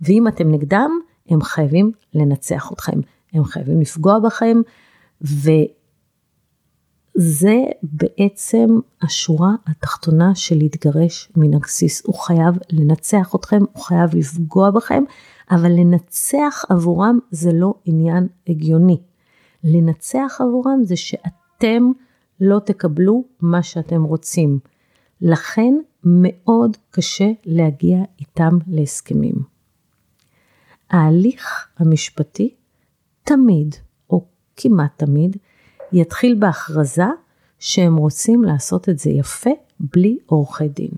ואם 0.00 0.28
אתם 0.28 0.52
נגדם, 0.52 0.90
הם 1.28 1.42
חייבים 1.42 1.92
לנצח 2.14 2.72
אתכם. 2.72 3.00
הם 3.32 3.44
חייבים 3.44 3.80
לפגוע 3.80 4.18
בכם, 4.18 4.60
ו... 5.22 5.50
זה 7.20 7.56
בעצם 7.82 8.66
השורה 9.02 9.50
התחתונה 9.66 10.34
של 10.34 10.58
להתגרש 10.58 11.32
מנרקסיס. 11.36 12.06
הוא 12.06 12.14
חייב 12.14 12.58
לנצח 12.70 13.34
אתכם, 13.34 13.60
הוא 13.72 13.82
חייב 13.82 14.14
לפגוע 14.14 14.70
בכם, 14.70 15.04
אבל 15.50 15.70
לנצח 15.70 16.64
עבורם 16.68 17.18
זה 17.30 17.52
לא 17.52 17.74
עניין 17.84 18.28
הגיוני. 18.48 19.00
לנצח 19.64 20.38
עבורם 20.40 20.84
זה 20.84 20.96
שאתם 20.96 21.90
לא 22.40 22.58
תקבלו 22.58 23.24
מה 23.40 23.62
שאתם 23.62 24.02
רוצים. 24.02 24.58
לכן 25.20 25.74
מאוד 26.04 26.76
קשה 26.90 27.30
להגיע 27.44 27.98
איתם 28.20 28.58
להסכמים. 28.68 29.34
ההליך 30.90 31.68
המשפטי 31.78 32.54
תמיד, 33.24 33.74
או 34.10 34.24
כמעט 34.56 34.90
תמיד, 34.96 35.36
יתחיל 35.92 36.34
בהכרזה 36.34 37.04
שהם 37.58 37.96
רוצים 37.96 38.44
לעשות 38.44 38.88
את 38.88 38.98
זה 38.98 39.10
יפה 39.10 39.50
בלי 39.80 40.18
עורכי 40.26 40.68
דין. 40.68 40.90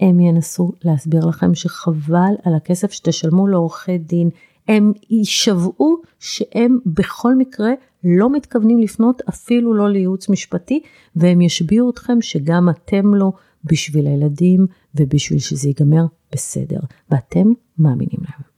הם 0.00 0.20
ינסו 0.20 0.72
להסביר 0.84 1.26
לכם 1.26 1.54
שחבל 1.54 2.34
על 2.42 2.54
הכסף 2.54 2.92
שתשלמו 2.92 3.46
לעורכי 3.46 3.98
דין, 3.98 4.30
הם 4.68 4.92
יישבעו 5.10 5.96
שהם 6.18 6.78
בכל 6.86 7.34
מקרה 7.34 7.70
לא 8.04 8.32
מתכוונים 8.32 8.78
לפנות 8.78 9.22
אפילו 9.28 9.74
לא 9.74 9.90
לייעוץ 9.90 10.28
משפטי, 10.28 10.80
והם 11.16 11.40
ישביעו 11.40 11.90
אתכם 11.90 12.20
שגם 12.20 12.68
אתם 12.68 13.14
לא 13.14 13.32
בשביל 13.70 14.06
הילדים 14.06 14.66
ובשביל 14.94 15.38
שזה 15.38 15.68
ייגמר 15.68 16.06
בסדר, 16.32 16.80
ואתם 17.10 17.48
מאמינים 17.78 18.20
להם. 18.20 18.48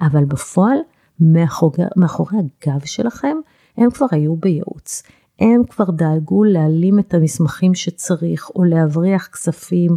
אבל 0.00 0.24
בפועל, 0.24 0.78
מאחורי, 1.20 1.84
מאחורי 1.96 2.38
הגב 2.38 2.80
שלכם, 2.84 3.36
הם 3.76 3.90
כבר 3.90 4.06
היו 4.10 4.36
בייעוץ. 4.36 5.02
הם 5.40 5.62
כבר 5.70 5.84
דאגו 5.84 6.44
להעלים 6.44 6.98
את 6.98 7.14
המסמכים 7.14 7.74
שצריך, 7.74 8.50
או 8.50 8.64
להבריח 8.64 9.26
כספים, 9.26 9.96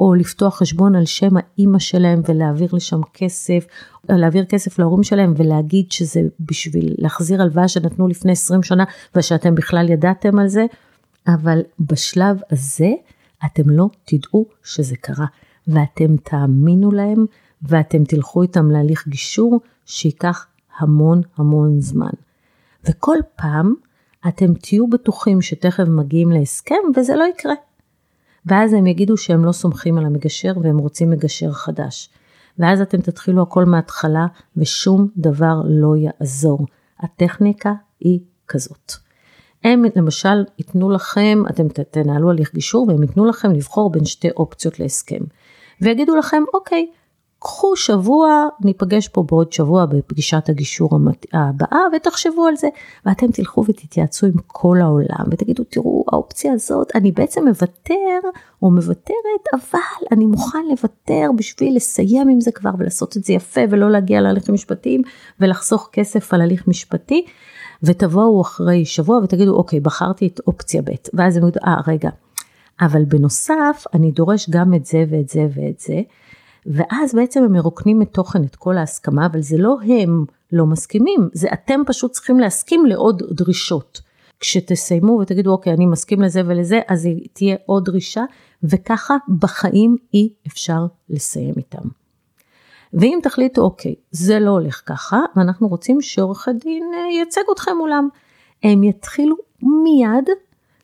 או 0.00 0.14
לפתוח 0.14 0.58
חשבון 0.58 0.94
על 0.94 1.04
שם 1.04 1.36
האימא 1.36 1.78
שלהם 1.78 2.22
ולהעביר 2.28 2.68
לשם 2.72 3.00
כסף, 3.14 3.66
להעביר 4.08 4.44
כסף 4.44 4.78
להורים 4.78 5.02
שלהם 5.02 5.34
ולהגיד 5.36 5.92
שזה 5.92 6.20
בשביל 6.40 6.94
להחזיר 6.98 7.42
הלוואה 7.42 7.68
שנתנו 7.68 8.08
לפני 8.08 8.32
20 8.32 8.62
שנה 8.62 8.84
ושאתם 9.14 9.54
בכלל 9.54 9.90
ידעתם 9.90 10.38
על 10.38 10.48
זה, 10.48 10.66
אבל 11.26 11.60
בשלב 11.80 12.40
הזה 12.50 12.90
אתם 13.46 13.70
לא 13.70 13.90
תדעו 14.04 14.46
שזה 14.64 14.96
קרה, 14.96 15.26
ואתם 15.68 16.16
תאמינו 16.16 16.90
להם 16.92 17.26
ואתם 17.62 18.04
תלכו 18.04 18.42
איתם 18.42 18.70
להליך 18.70 19.08
גישור 19.08 19.60
שייקח 19.86 20.46
המון 20.78 21.20
המון 21.36 21.80
זמן. 21.80 22.10
וכל 22.84 23.16
פעם 23.36 23.74
אתם 24.28 24.54
תהיו 24.54 24.86
בטוחים 24.86 25.42
שתכף 25.42 25.84
מגיעים 25.88 26.32
להסכם 26.32 26.74
וזה 26.96 27.16
לא 27.16 27.24
יקרה. 27.24 27.54
ואז 28.46 28.72
הם 28.72 28.86
יגידו 28.86 29.16
שהם 29.16 29.44
לא 29.44 29.52
סומכים 29.52 29.98
על 29.98 30.06
המגשר 30.06 30.52
והם 30.62 30.78
רוצים 30.78 31.10
מגשר 31.10 31.52
חדש. 31.52 32.10
ואז 32.58 32.80
אתם 32.80 33.00
תתחילו 33.00 33.42
הכל 33.42 33.64
מההתחלה 33.64 34.26
ושום 34.56 35.08
דבר 35.16 35.62
לא 35.64 35.94
יעזור. 35.96 36.66
הטכניקה 37.00 37.72
היא 38.00 38.20
כזאת. 38.48 39.07
הם 39.64 39.84
למשל 39.96 40.44
ייתנו 40.58 40.90
לכם, 40.90 41.42
אתם 41.50 41.68
תנהלו 41.90 42.30
הליך 42.30 42.54
גישור 42.54 42.88
והם 42.88 43.02
ייתנו 43.02 43.24
לכם 43.24 43.50
לבחור 43.52 43.90
בין 43.90 44.04
שתי 44.04 44.30
אופציות 44.30 44.80
להסכם. 44.80 45.20
ויגידו 45.80 46.16
לכם, 46.16 46.42
אוקיי, 46.54 46.86
קחו 47.38 47.76
שבוע, 47.76 48.48
ניפגש 48.64 49.08
פה 49.08 49.22
בעוד 49.22 49.52
שבוע 49.52 49.86
בפגישת 49.86 50.48
הגישור 50.48 50.90
הבאה 51.32 51.80
ותחשבו 51.96 52.46
על 52.46 52.56
זה. 52.56 52.68
ואתם 53.06 53.26
תלכו 53.30 53.64
ותתייעצו 53.68 54.26
עם 54.26 54.32
כל 54.46 54.78
העולם 54.82 55.24
ותגידו, 55.30 55.64
תראו, 55.64 56.04
האופציה 56.12 56.52
הזאת, 56.52 56.88
אני 56.94 57.12
בעצם 57.12 57.48
מוותר 57.48 58.20
או 58.62 58.70
מוותרת, 58.70 59.44
אבל 59.54 60.06
אני 60.12 60.26
מוכן 60.26 60.64
לוותר 60.70 61.30
בשביל 61.36 61.76
לסיים 61.76 62.28
עם 62.28 62.40
זה 62.40 62.52
כבר 62.52 62.70
ולעשות 62.78 63.16
את 63.16 63.24
זה 63.24 63.32
יפה 63.32 63.60
ולא 63.70 63.90
להגיע 63.90 64.20
להליכים 64.20 64.54
משפטיים 64.54 65.02
ולחסוך 65.40 65.88
כסף 65.92 66.34
על 66.34 66.40
הליך 66.40 66.68
משפטי. 66.68 67.26
ותבואו 67.82 68.40
אחרי 68.40 68.84
שבוע 68.84 69.18
ותגידו, 69.18 69.56
אוקיי, 69.56 69.80
בחרתי 69.80 70.26
את 70.26 70.40
אופציה 70.46 70.82
ב', 70.82 70.90
ואז 71.14 71.36
הם 71.36 71.42
יגידו, 71.42 71.60
אה, 71.66 71.80
רגע, 71.86 72.10
אבל 72.80 73.04
בנוסף, 73.04 73.84
אני 73.94 74.10
דורש 74.10 74.50
גם 74.50 74.74
את 74.74 74.86
זה 74.86 75.04
ואת 75.10 75.28
זה 75.28 75.46
ואת 75.54 75.80
זה. 75.80 76.00
ואז 76.66 77.14
בעצם 77.14 77.42
הם 77.42 77.52
מרוקנים 77.52 77.98
מתוכן 77.98 78.44
את 78.44 78.56
כל 78.56 78.78
ההסכמה, 78.78 79.26
אבל 79.26 79.40
זה 79.40 79.58
לא 79.58 79.76
הם 79.88 80.24
לא 80.52 80.66
מסכימים, 80.66 81.28
זה 81.32 81.48
אתם 81.52 81.80
פשוט 81.86 82.12
צריכים 82.12 82.40
להסכים 82.40 82.86
לעוד 82.86 83.22
דרישות. 83.30 84.00
כשתסיימו 84.40 85.12
ותגידו 85.12 85.52
אוקיי 85.52 85.72
אני 85.72 85.86
מסכים 85.86 86.22
לזה 86.22 86.42
ולזה 86.46 86.80
אז 86.88 87.08
תהיה 87.32 87.56
עוד 87.66 87.84
דרישה 87.84 88.24
וככה 88.62 89.16
בחיים 89.38 89.96
אי 90.14 90.28
אפשר 90.46 90.86
לסיים 91.08 91.54
איתם. 91.56 91.88
ואם 92.92 93.18
תחליטו 93.22 93.62
אוקיי 93.62 93.94
זה 94.10 94.38
לא 94.38 94.50
הולך 94.50 94.82
ככה 94.86 95.20
ואנחנו 95.36 95.68
רוצים 95.68 96.00
שעורך 96.00 96.48
הדין 96.48 96.90
אה, 96.94 97.20
ייצג 97.20 97.42
אתכם 97.52 97.72
מולם, 97.78 98.08
הם 98.62 98.84
יתחילו 98.84 99.36
מיד 99.62 100.28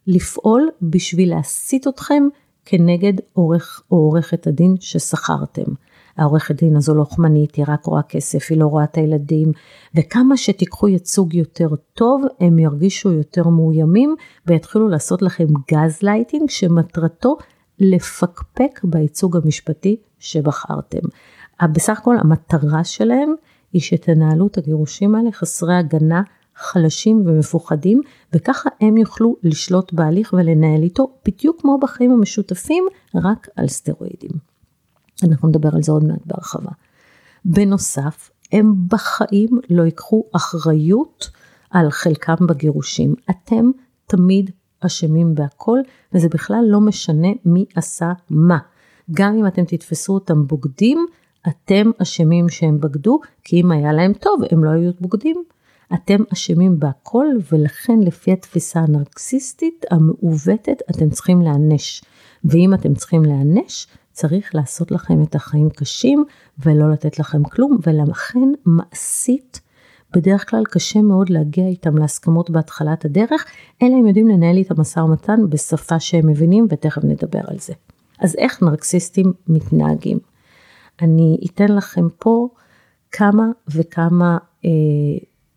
לפעול 0.07 0.69
בשביל 0.83 1.31
להסית 1.31 1.89
אתכם 1.89 2.23
כנגד 2.65 3.13
עורך 3.33 3.83
או 3.91 3.97
עורכת 3.97 4.47
הדין 4.47 4.75
ששכרתם. 4.81 5.73
העורכת 6.17 6.55
דין 6.55 6.77
הזו 6.77 6.95
לוחמנית, 6.95 7.55
היא 7.55 7.65
רק 7.69 7.85
רואה 7.85 8.03
כסף, 8.03 8.47
היא 8.51 8.59
לא 8.59 8.67
רואה 8.67 8.85
את 8.85 8.97
הילדים, 8.97 9.53
וכמה 9.95 10.37
שתיקחו 10.37 10.89
ייצוג 10.89 11.35
יותר 11.35 11.69
טוב, 11.95 12.23
הם 12.41 12.59
ירגישו 12.59 13.13
יותר 13.13 13.49
מאוימים 13.49 14.15
ויתחילו 14.47 14.89
לעשות 14.89 15.23
לכם 15.23 15.47
גז 15.73 16.03
לייטינג 16.03 16.51
שמטרתו 16.51 17.37
לפקפק 17.79 18.81
בייצוג 18.85 19.37
המשפטי 19.37 19.97
שבחרתם. 20.19 21.09
בסך 21.63 21.99
הכל 21.99 22.17
המטרה 22.19 22.85
שלהם 22.85 23.35
היא 23.73 23.83
שתנהלו 23.83 24.47
את 24.47 24.59
הגירושים 24.59 25.15
האלה 25.15 25.33
חסרי 25.33 25.77
הגנה 25.77 26.23
חלשים 26.57 27.23
ומפוחדים, 27.27 28.01
וככה 28.33 28.71
הם 28.81 28.97
יוכלו 28.97 29.37
לשלוט 29.43 29.93
בהליך 29.93 30.33
ולנהל 30.33 30.83
איתו 30.83 31.13
בדיוק 31.27 31.61
כמו 31.61 31.79
בחיים 31.79 32.11
המשותפים, 32.11 32.85
רק 33.15 33.49
על 33.57 33.69
סטרואידים. 33.69 34.31
אנחנו 35.25 35.49
נדבר 35.49 35.69
על 35.75 35.83
זה 35.83 35.93
עוד 35.93 36.05
מעט 36.05 36.27
בהרחבה. 36.27 36.71
בנוסף, 37.45 38.31
הם 38.53 38.75
בחיים 38.89 39.61
לא 39.71 39.83
ייקחו 39.83 40.25
אחריות 40.33 41.31
על 41.71 41.91
חלקם 41.91 42.47
בגירושים. 42.49 43.15
אתם 43.31 43.71
תמיד 44.07 44.51
אשמים 44.81 45.35
בהכל, 45.35 45.79
וזה 46.13 46.29
בכלל 46.29 46.65
לא 46.69 46.81
משנה 46.81 47.29
מי 47.45 47.65
עשה 47.75 48.13
מה. 48.31 48.59
גם 49.11 49.37
אם 49.37 49.47
אתם 49.47 49.65
תתפסו 49.65 50.15
אותם 50.15 50.47
בוגדים, 50.47 51.07
אתם 51.49 51.91
אשמים 52.03 52.49
שהם 52.49 52.81
בגדו, 52.81 53.21
כי 53.45 53.61
אם 53.61 53.71
היה 53.71 53.93
להם 53.93 54.13
טוב, 54.13 54.41
הם 54.51 54.65
לא 54.65 54.71
היו 54.71 54.91
בוגדים. 55.01 55.45
אתם 55.95 56.23
אשמים 56.33 56.81
בהכל 56.81 57.27
ולכן 57.53 58.01
לפי 58.01 58.33
התפיסה 58.33 58.81
הנרקסיסטית 58.81 59.85
המעוותת 59.91 60.83
אתם 60.91 61.11
צריכים 61.11 61.43
להיענש. 61.43 62.03
ואם 62.45 62.75
אתם 62.75 62.95
צריכים 62.95 63.23
להיענש, 63.23 63.87
צריך 64.13 64.55
לעשות 64.55 64.91
לכם 64.91 65.23
את 65.23 65.35
החיים 65.35 65.71
קשים 65.71 66.25
ולא 66.59 66.93
לתת 66.93 67.19
לכם 67.19 67.45
כלום, 67.45 67.79
ולכן 67.87 68.49
מעשית, 68.65 69.61
בדרך 70.15 70.51
כלל 70.51 70.65
קשה 70.65 71.03
מאוד 71.03 71.31
להגיע 71.31 71.67
איתם 71.67 71.99
להסכמות 71.99 72.51
בהתחלת 72.51 73.05
הדרך, 73.05 73.45
אלא 73.83 73.95
הם 73.95 74.07
יודעים 74.07 74.29
לנהל 74.29 74.57
איתם 74.57 74.81
משא 74.81 75.01
ומתן 75.01 75.41
בשפה 75.49 76.01
שהם 76.01 76.27
מבינים, 76.27 76.67
ותכף 76.71 77.05
נדבר 77.05 77.41
על 77.47 77.59
זה. 77.59 77.73
אז 78.21 78.37
איך 78.39 78.63
נרקסיסטים 78.63 79.33
מתנהגים? 79.49 80.34
אני 81.03 81.39
אתן 81.47 81.73
לכם 81.73 82.09
פה 82.19 82.49
כמה 83.11 83.47
וכמה 83.69 84.39
אה, 84.65 84.71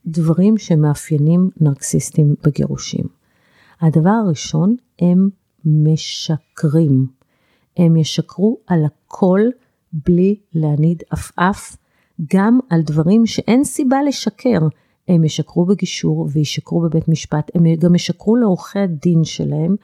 דברים 0.05 0.57
שמאפיינים 0.57 1.49
נרקסיסטים 1.61 2.35
בגירושים. 2.43 3.05
הדבר 3.81 4.09
הראשון, 4.09 4.75
הם 5.01 5.29
משקרים. 5.65 7.07
הם 7.77 7.95
ישקרו 7.97 8.57
על 8.67 8.85
הכל 8.85 9.41
בלי 9.93 10.35
להניד 10.53 11.03
עפעף, 11.09 11.77
גם 12.33 12.59
על 12.69 12.81
דברים 12.81 13.25
שאין 13.25 13.63
סיבה 13.63 14.03
לשקר. 14.03 14.59
הם 15.07 15.23
ישקרו 15.23 15.65
בגישור 15.65 16.27
וישקרו 16.31 16.81
בבית 16.81 17.07
משפט, 17.07 17.51
הם 17.55 17.63
גם 17.79 17.95
ישקרו 17.95 18.35
לעורכי 18.35 18.79
הדין 18.79 19.23
שלהם. 19.23 19.75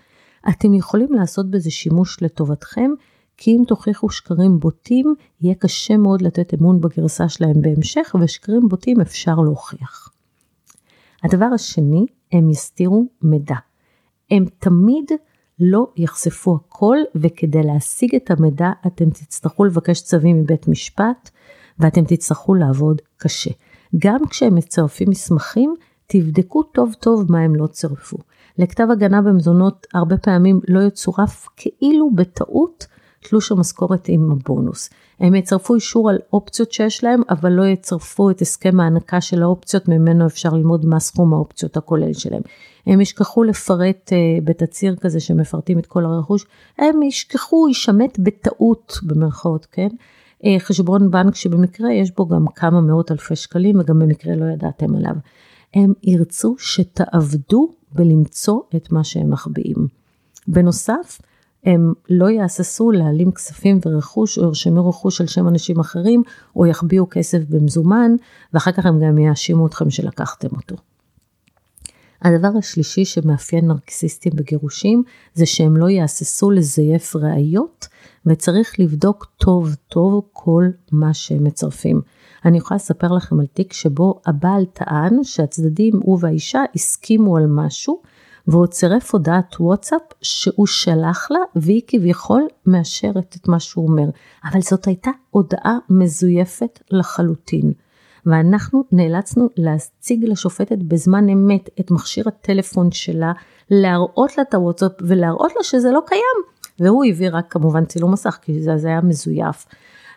אתם 0.50 0.74
יכולים 0.74 1.13
לעשות 1.13 1.50
בזה 1.50 1.72
שימוש 1.72 2.24
לטובתכם, 2.24 2.92
כי 3.38 3.52
אם 3.52 3.63
תוכיחו 3.67 4.10
שקרים 4.10 4.60
בוטים, 4.60 5.15
יהיה 5.41 5.56
קשה 5.56 5.98
מאוד 5.98 6.22
לתת 6.22 6.54
אמון 6.54 6.82
בגרסה 6.82 7.30
שלהם 7.30 7.62
בהמשך, 7.62 8.15
ושקרים 8.22 8.69
בוטים 8.69 9.02
אפשר 9.02 9.36
להוכיח. 9.36 10.10
הדבר 11.24 11.50
השני, 11.54 12.06
הם 12.32 12.50
יסתירו 12.50 13.06
מידע. 13.22 13.56
הם 14.32 14.46
תמיד 14.60 15.12
לא 15.60 15.88
יחשפו 15.96 16.56
הכל, 16.56 16.98
וכדי 17.15 17.63
להשיג 17.63 18.15
את 18.15 18.32
המידע 18.32 18.72
אתם 18.88 19.10
תצטרכו 19.10 19.65
לבקש 19.65 20.02
צווים 20.02 20.39
מבית 20.41 20.67
משפט, 20.67 21.30
ואתם 21.80 22.04
תצטרכו 22.04 22.54
לעבוד 22.56 23.02
קשה. 23.17 23.52
גם 23.98 24.19
כשהם 24.30 24.56
מצרפים 24.56 25.10
מסמכים, 25.10 25.76
תבדקו 26.08 26.63
טוב 26.63 26.93
טוב 27.00 27.32
מה 27.32 27.39
הם 27.39 27.56
לא 27.56 27.67
צירפו. 27.67 28.17
לכתב 28.58 28.88
הגנה 28.91 29.22
במזונות 29.22 29.88
הרבה 29.93 30.17
פעמים 30.17 30.60
לא 30.67 30.80
יצורף 30.80 31.48
כאילו 31.58 32.12
בטעות 32.12 32.88
תלוש 33.23 33.51
המשכורת 33.51 34.05
עם 34.07 34.31
הבונוס. 34.31 34.89
הם 35.19 35.36
יצרפו 35.36 35.75
אישור 35.75 36.09
על 36.09 36.17
אופציות 36.33 36.71
שיש 36.71 37.03
להם, 37.03 37.21
אבל 37.29 37.51
לא 37.51 37.63
יצרפו 37.63 38.29
את 38.29 38.41
הסכם 38.41 38.79
ההענקה 38.79 39.21
של 39.21 39.43
האופציות, 39.43 39.88
ממנו 39.88 40.25
אפשר 40.25 40.49
ללמוד 40.49 40.86
מה 40.86 40.99
סכום 40.99 41.33
האופציות 41.33 41.77
הכולל 41.77 42.13
שלהם. 42.13 42.41
הם 42.88 43.01
ישכחו 43.01 43.43
לפרט 43.43 44.09
uh, 44.09 44.43
בתצהיר 44.43 44.95
כזה 44.95 45.19
שמפרטים 45.19 45.79
את 45.79 45.86
כל 45.86 46.05
הרכוש, 46.05 46.45
הם 46.77 47.03
ישכחו, 47.03 47.67
יישמט 47.67 48.19
בטעות 48.19 48.99
במרכאות, 49.03 49.67
כן? 49.71 49.88
Uh, 50.41 50.45
חשבון 50.59 51.12
בנק 51.12 51.36
שבמקרה 51.36 51.93
יש 51.93 52.12
בו 52.15 52.27
גם 52.27 52.45
כמה 52.55 52.81
מאות 52.81 53.12
אלפי 53.12 53.36
שקלים 53.36 53.79
וגם 53.79 53.99
במקרה 53.99 54.36
לא 54.36 54.45
ידעתם 54.45 54.95
עליו. 54.95 55.15
הם 55.73 55.93
ירצו 56.03 56.55
שתעבדו 56.59 57.69
בלמצוא 57.91 58.59
את 58.75 58.91
מה 58.91 59.03
שהם 59.03 59.29
מחביאים. 59.29 59.88
בנוסף, 60.47 61.21
הם 61.65 61.93
לא 62.10 62.30
יהססו 62.30 62.91
להעלים 62.91 63.32
כספים 63.32 63.80
ורכוש 63.86 64.38
או 64.38 64.43
ירשמו 64.43 64.89
רכוש 64.89 65.21
על 65.21 65.28
שם 65.28 65.47
אנשים 65.47 65.80
אחרים 65.80 66.23
או 66.56 66.65
יחביאו 66.65 67.06
כסף 67.10 67.39
במזומן 67.49 68.12
ואחר 68.54 68.71
כך 68.71 68.86
הם 68.86 68.99
גם 68.99 69.17
יאשימו 69.17 69.67
אתכם 69.67 69.89
שלקחתם 69.89 70.47
אותו. 70.56 70.76
הדבר 72.23 72.49
השלישי 72.58 73.06
שמאפיין 73.06 73.67
נרקסיסטים 73.67 74.32
בגירושים 74.36 75.04
זה 75.34 75.45
שהם 75.45 75.78
לא 75.78 75.89
יהססו 75.89 76.52
לזייף 76.52 77.15
ראיות 77.15 77.88
וצריך 78.26 78.80
לבדוק 78.80 79.26
טוב 79.38 79.76
טוב 79.88 80.21
כל 80.34 80.65
מה 80.91 81.13
שהם 81.13 81.43
מצרפים. 81.43 82.02
אני 82.45 82.58
יכולה 82.58 82.76
לספר 82.76 83.12
לכם 83.12 83.39
על 83.39 83.45
תיק 83.45 83.73
שבו 83.73 84.21
הבעל 84.26 84.65
טען 84.65 85.23
שהצדדים, 85.23 85.93
הוא 86.04 86.17
והאישה, 86.21 86.63
הסכימו 86.76 87.38
על 87.38 87.45
משהו 87.47 88.02
והוא 88.47 88.67
צירף 88.67 89.13
הודעת 89.13 89.56
וואטסאפ 89.60 90.01
שהוא 90.21 90.67
שלח 90.67 91.32
לה 91.32 91.39
והיא 91.56 91.82
כביכול 91.88 92.47
מאשרת 92.65 93.36
את 93.41 93.47
מה 93.47 93.60
שהוא 93.60 93.88
אומר. 93.88 94.10
אבל 94.45 94.62
זאת 94.62 94.88
הייתה 94.88 95.12
הודעה 95.29 95.77
מזויפת 95.89 96.79
לחלוטין. 96.91 97.73
ואנחנו 98.25 98.84
נאלצנו 98.91 99.49
להציג 99.58 100.25
לשופטת 100.25 100.77
בזמן 100.77 101.29
אמת 101.29 101.69
את 101.79 101.91
מכשיר 101.91 102.27
הטלפון 102.27 102.91
שלה, 102.91 103.32
להראות 103.69 104.38
לה 104.38 104.43
את 104.49 104.53
הוואטסאפ 104.53 104.91
ולהראות 105.01 105.51
לה 105.56 105.63
שזה 105.63 105.91
לא 105.91 105.99
קיים. 106.06 106.53
והוא 106.79 107.06
הביא 107.06 107.29
רק 107.32 107.51
כמובן 107.51 107.86
צילום 107.86 108.12
מסך 108.12 108.39
כי 108.41 108.62
זה 108.62 108.71
היה 108.84 109.01
מזויף. 109.01 109.65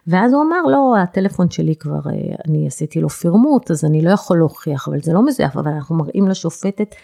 ואז 0.06 0.32
הוא 0.32 0.42
אמר, 0.42 0.62
לא, 0.72 0.94
הטלפון 1.02 1.50
שלי 1.50 1.76
כבר, 1.76 2.00
אה, 2.06 2.34
אני 2.48 2.66
עשיתי 2.66 3.00
לו 3.00 3.08
פירמוט, 3.08 3.70
אז 3.70 3.84
אני 3.84 4.02
לא 4.02 4.10
יכול 4.10 4.38
להוכיח, 4.38 4.88
אבל 4.88 5.00
זה 5.02 5.12
לא 5.12 5.26
מזויף, 5.26 5.56
אבל 5.56 5.70
אנחנו 5.70 5.96
מראים 5.96 6.28
לשופטת 6.28 6.94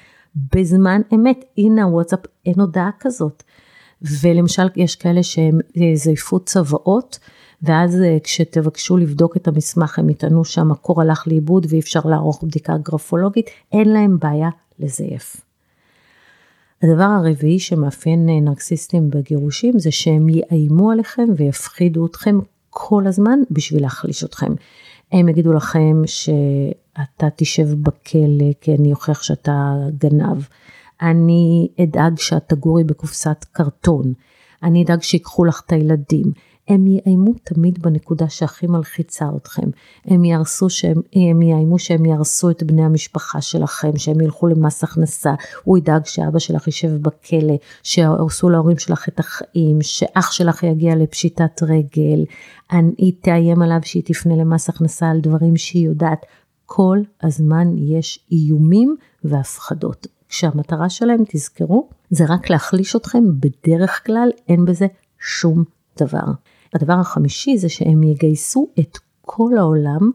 בזמן 0.55 1.01
אמת, 1.15 1.45
הנה 1.59 1.85
הוואטסאפ, 1.85 2.21
אין 2.47 2.61
הודעה 2.61 2.91
כזאת. 3.01 3.43
ולמשל, 4.23 4.63
יש 4.77 4.97
כאלה 4.97 5.23
שהם 5.23 5.61
אה, 5.77 5.91
זייפו 5.95 6.41
צוואות, 6.41 7.19
ואז 7.63 8.01
אה, 8.01 8.19
כשתבקשו 8.25 8.97
לבדוק 8.97 9.37
את 9.37 9.49
המסמך, 9.49 9.99
הם 9.99 10.11
יטענו 10.11 10.45
שהמקור 10.45 11.01
הלך 11.01 11.29
לאיבוד 11.29 11.67
ואי 11.69 11.81
אפשר 11.81 12.01
לערוך 12.05 12.43
בדיקה 12.43 12.77
גרפולוגית, 12.77 13.51
אין 13.73 13.89
להם 13.89 14.19
בעיה 14.19 14.49
לזייף. 14.79 15.37
הדבר 16.83 17.05
הרביעי 17.05 17.59
שמאפיין 17.59 18.27
נרקסיסטים 18.27 19.11
בגירושים 19.11 19.79
זה 19.79 19.91
שהם 19.91 20.29
יאיימו 20.29 20.91
עליכם 20.91 21.29
ויפחידו 21.37 22.07
אתכם 22.07 22.39
כל 22.71 23.07
הזמן 23.07 23.39
בשביל 23.51 23.83
להחליש 23.83 24.25
אתכם. 24.25 24.53
הם 25.13 25.29
יגידו 25.29 25.53
לכם 25.53 26.03
שאתה 26.99 27.27
תשב 27.37 27.69
בכלא 27.83 28.53
כי 28.61 28.75
אני 28.75 28.93
אוכיח 28.93 29.23
שאתה 29.23 29.75
גנב. 29.99 30.47
אני 31.03 31.69
אדאג 31.81 32.19
שאת 32.19 32.49
תגורי 32.49 32.85
בקופסת 32.85 33.45
קרטון. 33.53 34.13
אני 34.63 34.85
אדאג 34.85 35.03
שיקחו 35.03 35.45
לך 35.45 35.63
את 35.67 35.73
הילדים. 35.73 36.33
הם 36.69 36.87
יאיימו 36.87 37.33
תמיד 37.45 37.83
בנקודה 37.83 38.29
שהכי 38.29 38.67
מלחיצה 38.67 39.27
אתכם. 39.37 39.71
הם 40.05 40.25
יהרסו 40.25 40.71
שהם, 40.71 41.01
הם 41.13 41.43
יאיימו 41.43 41.79
שהם 41.79 42.05
יהרסו 42.05 42.51
את 42.51 42.63
בני 42.63 42.85
המשפחה 42.85 43.41
שלכם, 43.41 43.97
שהם 43.97 44.21
ילכו 44.21 44.47
למס 44.47 44.85
הכנסה, 44.85 45.35
הוא 45.65 45.79
ידאג 45.79 46.07
שאבא 46.07 46.39
שלך 46.39 46.67
יישב 46.67 47.03
בכלא, 47.03 47.55
שהרסו 47.83 48.49
להורים 48.49 48.79
שלך 48.79 49.09
את 49.09 49.21
החיים, 49.21 49.79
שאח 49.83 50.33
שלך 50.33 50.63
יגיע 50.63 50.97
לפשיטת 50.97 51.63
רגל, 51.63 52.25
היא 52.99 53.13
תאיים 53.21 53.63
עליו 53.63 53.81
שהיא 53.83 54.03
תפנה 54.07 54.37
למס 54.37 54.69
הכנסה 54.69 55.11
על 55.11 55.21
דברים 55.21 55.57
שהיא 55.57 55.87
יודעת. 55.87 56.27
כל 56.75 56.99
הזמן 57.23 57.69
יש 57.77 58.19
איומים 58.33 58.97
והפחדות. 59.25 60.07
כשהמטרה 60.29 60.89
שלהם, 60.89 61.23
תזכרו, 61.29 61.89
זה 62.11 62.25
רק 62.29 62.51
להחליש 62.51 62.97
אתכם, 62.97 63.25
בדרך 63.41 64.07
כלל 64.07 64.29
אין 64.49 64.65
בזה 64.65 64.87
שום 65.19 65.65
דבר. 65.99 66.25
הדבר 66.75 66.93
החמישי 66.93 67.59
זה 67.59 67.69
שהם 67.69 68.03
יגייסו 68.03 68.69
את 68.81 68.99
כל 69.21 69.51
העולם 69.59 70.11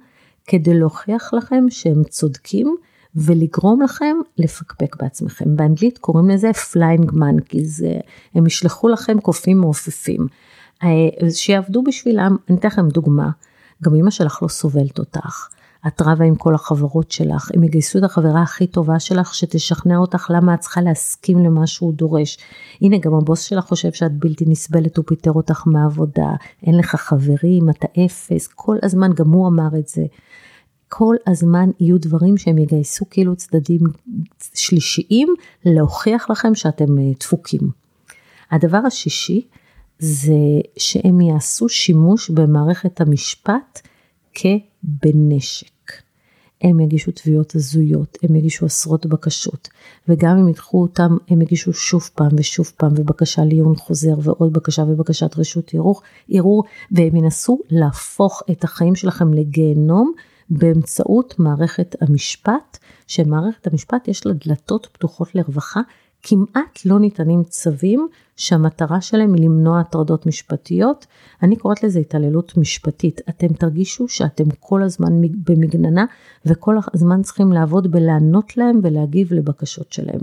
כדי 0.48 0.74
להוכיח 0.74 1.34
לכם 1.34 1.66
שהם 1.70 2.04
צודקים 2.04 2.76
ולגרום 3.16 3.82
לכם 3.82 4.18
לפקפק 4.38 4.96
בעצמכם. 5.02 5.56
באנגלית 5.56 5.98
קוראים 5.98 6.30
לזה 6.30 6.52
flying 6.52 7.12
monkeys, 7.12 7.84
הם 8.36 8.46
ישלחו 8.46 8.88
לכם 8.88 9.20
קופים 9.20 9.58
מעופפים. 9.58 10.28
אה, 10.84 11.30
שיעבדו 11.32 11.84
בשבילם, 11.84 12.36
אני 12.50 12.58
אתן 12.58 12.68
לכם 12.68 12.88
דוגמה, 12.88 13.30
גם 13.84 13.96
אמא 13.96 14.10
שלך 14.10 14.40
לא 14.44 14.48
סובלת 14.48 15.00
אותך. 15.00 15.57
את 15.88 16.02
רבה 16.02 16.26
עם 16.26 16.36
כל 16.36 16.56
החברות 16.56 17.12
שלך, 17.12 17.52
הם 17.54 17.64
יגייסו 17.64 18.00
את 18.00 18.04
החברה 18.04 18.42
הכי 18.42 18.68
טובה 18.68 19.00
שלך 19.00 19.36
שתשכנע 19.36 19.98
אותך 19.98 20.28
למה 20.30 20.54
את 20.54 20.60
צריכה 20.60 20.82
להסכים 20.82 21.40
למה 21.40 21.68
שהוא 21.68 21.94
דורש. 21.94 22.38
הנה 22.82 22.98
גם 22.98 23.14
הבוס 23.14 23.42
שלך 23.42 23.66
חושב 23.66 23.92
שאת 23.92 24.12
בלתי 24.20 24.46
נסבלת, 24.48 24.98
הוא 24.98 25.06
פיטר 25.08 25.32
אותך 25.32 25.64
מהעבודה, 25.66 26.30
אין 26.64 26.78
לך 26.78 26.96
חברים, 26.96 27.70
אתה 27.70 27.88
אפס, 28.06 28.48
כל 28.48 28.78
הזמן 28.84 29.14
גם 29.14 29.32
הוא 29.32 29.48
אמר 29.48 29.80
את 29.80 29.88
זה. 29.88 30.04
כל 30.90 31.16
הזמן 31.28 31.70
יהיו 31.80 31.98
דברים 32.00 32.38
שהם 32.38 32.58
יגייסו 32.58 33.06
כאילו 33.10 33.36
צדדים 33.36 33.82
שלישיים 34.54 35.34
להוכיח 35.66 36.30
לכם 36.30 36.56
שאתם 36.56 36.98
אה, 36.98 37.04
דפוקים. 37.20 37.70
הדבר 38.52 38.78
השישי 38.88 39.48
זה 40.00 40.34
שהם 40.78 41.22
יעשו 41.22 41.70
שימוש 41.70 42.30
במערכת 42.30 43.02
המשפט 43.02 43.82
כבנשק. 44.34 45.77
הם 46.62 46.80
יגישו 46.80 47.12
תביעות 47.12 47.56
הזויות, 47.56 48.18
הם 48.24 48.36
יגישו 48.36 48.66
עשרות 48.66 49.06
בקשות, 49.06 49.70
וגם 50.08 50.38
אם 50.38 50.50
ידחו 50.50 50.82
אותם, 50.82 51.18
הם 51.30 51.42
יגישו 51.42 51.74
שוב 51.74 52.10
פעם 52.16 52.32
ושוב 52.38 52.72
פעם, 52.78 52.92
ובקשה 52.96 53.46
לעיון 53.46 53.76
חוזר, 53.76 54.16
ועוד 54.22 54.54
בקשה 54.54 54.84
ובקשת 54.84 55.38
רשות 55.38 55.72
ערעור, 56.30 56.64
והם 56.92 57.16
ינסו 57.16 57.60
להפוך 57.70 58.44
את 58.52 58.64
החיים 58.64 58.96
שלכם 58.96 59.34
לגיהנום 59.34 60.14
באמצעות 60.50 61.36
מערכת 61.40 61.96
המשפט, 62.02 62.78
שמערכת 63.08 63.68
המשפט 63.68 64.08
יש 64.08 64.26
לה 64.26 64.34
דלתות 64.34 64.88
פתוחות 64.92 65.36
לרווחה, 65.36 65.82
כמעט 66.24 66.80
לא 66.86 67.00
ניתנים 67.00 67.44
צווים 67.44 68.08
שהמטרה 68.36 69.02
שלהם 69.02 69.34
היא 69.34 69.44
למנוע 69.44 69.80
הטרדות 69.80 70.26
משפטיות. 70.26 71.06
אני 71.44 71.56
קוראת 71.56 71.84
לזה 71.84 72.00
התעללות 72.00 72.58
משפטית. 72.58 73.22
אתם 73.30 73.48
תרגישו 73.48 74.08
שאתם 74.08 74.44
כל 74.60 74.84
הזמן 74.84 75.22
במגננה 75.22 76.06
וכל 76.46 76.76
הזמן 76.94 77.22
צריכים 77.22 77.52
לעבוד 77.52 77.92
בלענות 77.92 78.58
להם 78.58 78.80
ולהגיב 78.84 79.34
לבקשות 79.34 79.92
שלהם. 79.94 80.22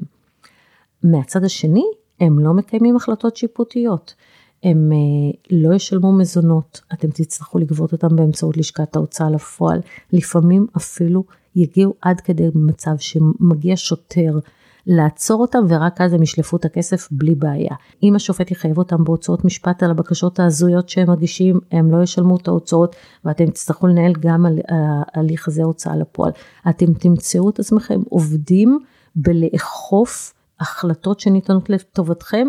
מהצד 1.03 1.45
השני, 1.45 1.85
הם 2.21 2.39
לא 2.39 2.55
מקיימים 2.55 2.97
החלטות 2.97 3.37
שיפוטיות. 3.37 4.15
הם 4.63 4.93
אה, 4.93 5.39
לא 5.51 5.75
ישלמו 5.75 6.13
מזונות, 6.13 6.81
אתם 6.93 7.09
תצטרכו 7.11 7.59
לגבות 7.59 7.93
אותם 7.93 8.17
באמצעות 8.17 8.57
לשכת 8.57 8.97
ההוצאה 8.97 9.31
לפועל, 9.31 9.81
לפעמים 10.13 10.67
אפילו 10.77 11.25
יגיעו 11.57 11.95
עד 12.01 12.21
כדי 12.21 12.49
מצב 12.55 12.95
שמגיע 12.99 13.75
שוטר 13.77 14.39
לעצור 14.87 15.41
אותם 15.41 15.59
ורק 15.69 16.01
אז 16.01 16.13
הם 16.13 16.23
ישלפו 16.23 16.57
את 16.57 16.65
הכסף 16.65 17.09
בלי 17.11 17.35
בעיה. 17.35 17.75
אם 18.03 18.15
השופט 18.17 18.51
יחייב 18.51 18.79
אותם 18.79 19.05
בהוצאות 19.05 19.45
משפט 19.45 19.83
על 19.83 19.91
הבקשות 19.91 20.41
ההזויות 20.41 20.89
שהם 20.89 21.11
מגישים, 21.11 21.61
הם 21.73 21.91
לא 21.91 22.03
ישלמו 22.03 22.37
את 22.37 22.49
ההוצאות 22.49 22.97
ואתם 23.25 23.51
תצטרכו 23.51 23.87
לנהל 23.87 24.13
גם 24.21 24.47
על 24.47 24.59
ההליך 24.69 25.49
הזה 25.49 25.63
הוצאה 25.63 25.97
לפועל. 25.97 26.33
אתם 26.69 26.95
תמצאו 26.95 27.51
את 27.51 27.59
עצמכם 27.59 28.01
עובדים 28.09 28.79
בלאכוף 29.17 30.35
החלטות 30.61 31.21
שניתנות 31.21 31.71
לטובתכם 31.71 32.49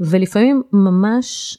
ולפעמים 0.00 0.62
ממש 0.72 1.58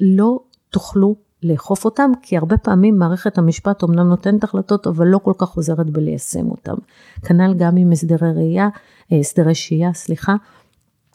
לא 0.00 0.40
תוכלו 0.70 1.16
לאכוף 1.42 1.84
אותם, 1.84 2.10
כי 2.22 2.36
הרבה 2.36 2.56
פעמים 2.56 2.98
מערכת 2.98 3.38
המשפט 3.38 3.82
אומנם 3.82 4.08
נותנת 4.08 4.44
החלטות, 4.44 4.86
אבל 4.86 5.06
לא 5.06 5.18
כל 5.18 5.32
כך 5.38 5.48
עוזרת 5.48 5.90
בליישם 5.90 6.50
אותם. 6.50 6.74
כנ"ל 7.24 7.54
גם 7.54 7.76
עם 7.76 7.92
הסדרי 7.92 8.32
ראייה, 8.32 8.68
אה, 9.12 9.18
הסדרי 9.18 9.54
שהייה, 9.54 9.92
סליחה. 9.94 10.34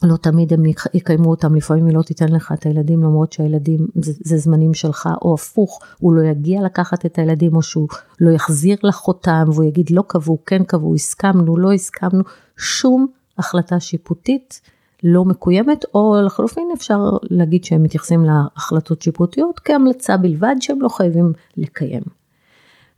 לא 0.02 0.16
תמיד 0.16 0.52
הם 0.52 0.62
יקיימו 0.94 1.30
אותם, 1.30 1.54
לפעמים 1.54 1.86
היא 1.86 1.94
לא 1.94 2.02
תיתן 2.02 2.28
לך 2.28 2.52
את 2.52 2.66
הילדים 2.66 3.02
למרות 3.02 3.32
שהילדים 3.32 3.86
זה, 3.94 4.12
זה 4.24 4.38
זמנים 4.38 4.74
שלך, 4.74 5.08
או 5.22 5.34
הפוך, 5.34 5.80
הוא 5.98 6.12
לא 6.14 6.22
יגיע 6.22 6.62
לקחת 6.62 7.06
את 7.06 7.18
הילדים, 7.18 7.56
או 7.56 7.62
שהוא 7.62 7.88
לא 8.20 8.30
יחזיר 8.30 8.76
לך 8.82 9.08
אותם, 9.08 9.44
והוא 9.46 9.64
יגיד 9.64 9.90
לא 9.90 10.02
קבעו, 10.06 10.38
כן 10.46 10.64
קבעו, 10.64 10.94
הסכמנו, 10.94 11.56
לא 11.56 11.72
הסכמנו, 11.72 12.22
שום 12.56 13.06
החלטה 13.38 13.80
שיפוטית 13.80 14.60
לא 15.04 15.24
מקוימת, 15.24 15.84
או 15.94 16.16
לחלופין 16.26 16.68
אפשר 16.74 16.98
להגיד 17.22 17.64
שהם 17.64 17.82
מתייחסים 17.82 18.24
להחלטות 18.24 19.02
שיפוטיות 19.02 19.60
כהמלצה 19.60 20.16
בלבד 20.16 20.56
שהם 20.60 20.82
לא 20.82 20.88
חייבים 20.88 21.32
לקיים. 21.56 22.02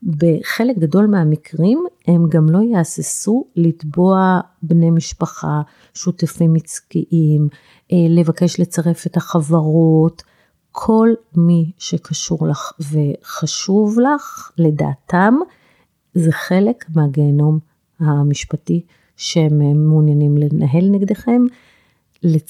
בחלק 0.03 0.79
גדול 0.79 1.07
מהמקרים 1.07 1.85
הם 2.07 2.29
גם 2.29 2.47
לא 2.51 2.59
יהססו 2.59 3.45
לתבוע 3.57 4.41
בני 4.63 4.91
משפחה, 4.91 5.63
שותפים 5.95 6.55
עסקיים, 6.65 7.49
אה, 7.93 7.97
לבקש 8.09 8.61
לצרף 8.61 9.07
את 9.07 9.17
החברות, 9.17 10.23
כל 10.73 11.09
מי 11.37 11.73
שקשור 11.79 12.49
לך 12.49 12.73
וחשוב 12.81 13.99
לך 14.01 14.51
לדעתם, 14.59 15.35
זה 16.15 16.33
חלק 16.33 16.85
מהגיהנום 16.95 17.59
המשפטי 18.01 18.83
שהם 19.17 19.89
מעוניינים 19.89 20.39
לנהל 20.39 20.89
נגדכם. 20.91 21.43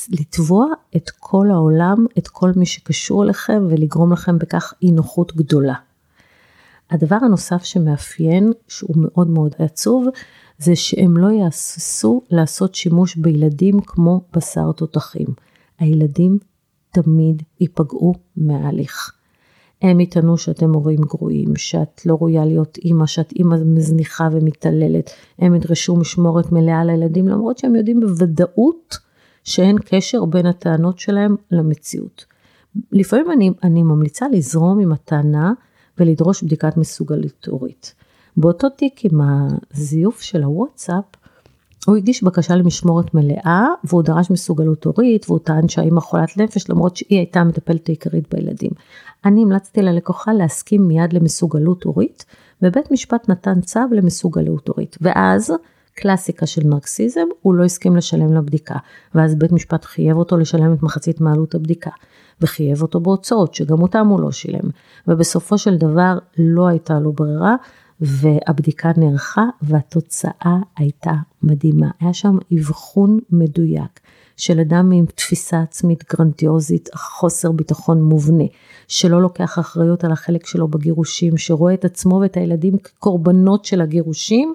לתבוע 0.09 0.67
את 0.97 1.11
כל 1.11 1.51
העולם, 1.51 2.07
את 2.19 2.29
כל 2.29 2.51
מי 2.57 2.67
שקשור 2.67 3.25
אליכם 3.25 3.67
ולגרום 3.71 4.12
לכם 4.12 4.39
בכך 4.39 4.75
אי 4.83 4.91
נוחות 4.91 5.37
גדולה. 5.37 5.75
הדבר 6.91 7.17
הנוסף 7.23 7.65
שמאפיין, 7.65 8.53
שהוא 8.69 8.97
מאוד 8.97 9.31
מאוד 9.31 9.55
עצוב, 9.59 10.07
זה 10.59 10.77
שהם 10.77 11.17
לא 11.17 11.29
יהססו 11.29 12.23
לעשות 12.31 12.75
שימוש 12.75 13.17
בילדים 13.17 13.81
כמו 13.81 14.21
בשר 14.37 14.73
תותחים. 14.73 15.27
הילדים 15.79 16.39
תמיד 16.91 17.43
ייפגעו 17.61 18.15
מההליך. 18.37 19.12
הם 19.83 20.01
יטענו 20.01 20.39
שאתם 20.39 20.75
הורים 20.75 21.01
גרועים, 21.01 21.57
שאת 21.57 22.07
לא 22.07 22.15
ראויה 22.15 22.45
להיות 22.45 22.79
אימא, 22.85 23.07
שאת 23.07 23.33
אימא 23.33 23.57
מזניחה 23.65 24.29
ומתעללת, 24.33 25.11
הם 25.39 25.55
ידרשו 25.55 25.97
משמורת 25.97 26.53
מלאה 26.53 26.85
לילדים, 26.85 27.29
למרות 27.29 27.59
שהם 27.59 27.77
יודעים 27.77 28.01
בוודאות 28.01 28.99
שאין 29.47 29.77
קשר 29.85 30.25
בין 30.25 30.47
הטענות 30.47 30.99
שלהם 30.99 31.37
למציאות. 31.51 32.25
לפעמים 32.93 33.31
אני, 33.31 33.51
אני 33.63 33.83
ממליצה 33.83 34.27
לזרום 34.29 34.81
עם 34.81 34.93
הטענה 34.93 35.53
ולדרוש 35.99 36.43
בדיקת 36.43 36.77
מסוגלות 36.77 37.47
הורית. 37.47 37.95
באותו 38.37 38.69
תיק 38.69 39.05
עם 39.05 39.21
הזיוף 39.21 40.21
של 40.21 40.43
הוואטסאפ, 40.43 41.05
הוא 41.87 41.97
הגיש 41.97 42.23
בקשה 42.23 42.57
למשמורת 42.57 43.15
מלאה 43.15 43.67
והוא 43.85 44.03
דרש 44.03 44.31
מסוגלות 44.31 44.85
הורית 44.85 45.27
והוא 45.29 45.39
טען 45.39 45.69
שהאימא 45.69 46.01
חולת 46.01 46.37
נפש 46.37 46.71
למרות 46.71 46.97
שהיא 46.97 47.19
הייתה 47.19 47.41
המטפלת 47.41 47.89
העיקרית 47.89 48.35
בילדים. 48.35 48.71
אני 49.25 49.43
המלצתי 49.43 49.83
ללקוחה 49.83 50.33
להסכים 50.33 50.89
מיד 50.89 51.13
למסוגלות 51.13 51.85
הורית 51.85 52.25
ובית 52.63 52.91
משפט 52.91 53.29
נתן 53.29 53.61
צו 53.61 53.81
למסוגלות 53.91 54.69
הורית 54.69 54.97
ואז 55.01 55.53
קלאסיקה 55.97 56.47
של 56.47 56.63
נרקסיזם 56.65 57.27
הוא 57.43 57.55
לא 57.55 57.65
הסכים 57.65 57.97
לשלם 57.97 58.35
לבדיקה 58.35 58.77
ואז 59.15 59.35
בית 59.35 59.53
משפט 59.53 59.85
חייב 59.85 60.17
אותו 60.17 60.37
לשלם 60.37 60.73
את 60.73 60.83
מחצית 60.83 61.21
מעלות 61.21 61.55
הבדיקה 61.55 61.91
וחייב 62.41 62.83
אותו 62.83 63.01
בהוצאות 63.01 63.55
שגם 63.55 63.83
אותם 63.83 64.07
הוא 64.07 64.21
לא 64.21 64.33
שילם 64.33 64.71
ובסופו 65.09 65.59
של 65.59 65.77
דבר 65.77 66.19
לא 66.39 66.67
הייתה 66.67 66.99
לו 66.99 67.13
ברירה 67.13 67.55
והבדיקה 68.01 68.91
נערכה 68.97 69.45
והתוצאה 69.63 70.57
הייתה 70.77 71.13
מדהימה. 71.43 71.91
היה 72.01 72.15
שם 72.15 72.39
אבחון 72.59 73.19
מדויק 73.31 74.01
של 74.37 74.61
אדם 74.61 74.93
עם 74.93 75.07
תפיסה 75.07 75.61
עצמית 75.61 76.05
גרנדיוזית, 76.13 76.89
חוסר 76.95 77.53
ביטחון 77.53 78.03
מובנה, 78.03 78.45
שלא 78.89 79.23
לוקח 79.23 79.59
אחריות 79.59 80.05
על 80.05 80.13
החלק 80.13 80.47
שלו 80.47 80.69
בגירושים, 80.69 81.37
שרואה 81.37 81.75
את 81.75 81.85
עצמו 81.85 82.15
ואת 82.23 82.37
הילדים 82.37 82.79
כקורבנות 82.79 83.65
של 83.65 83.81
הגירושים, 83.81 84.55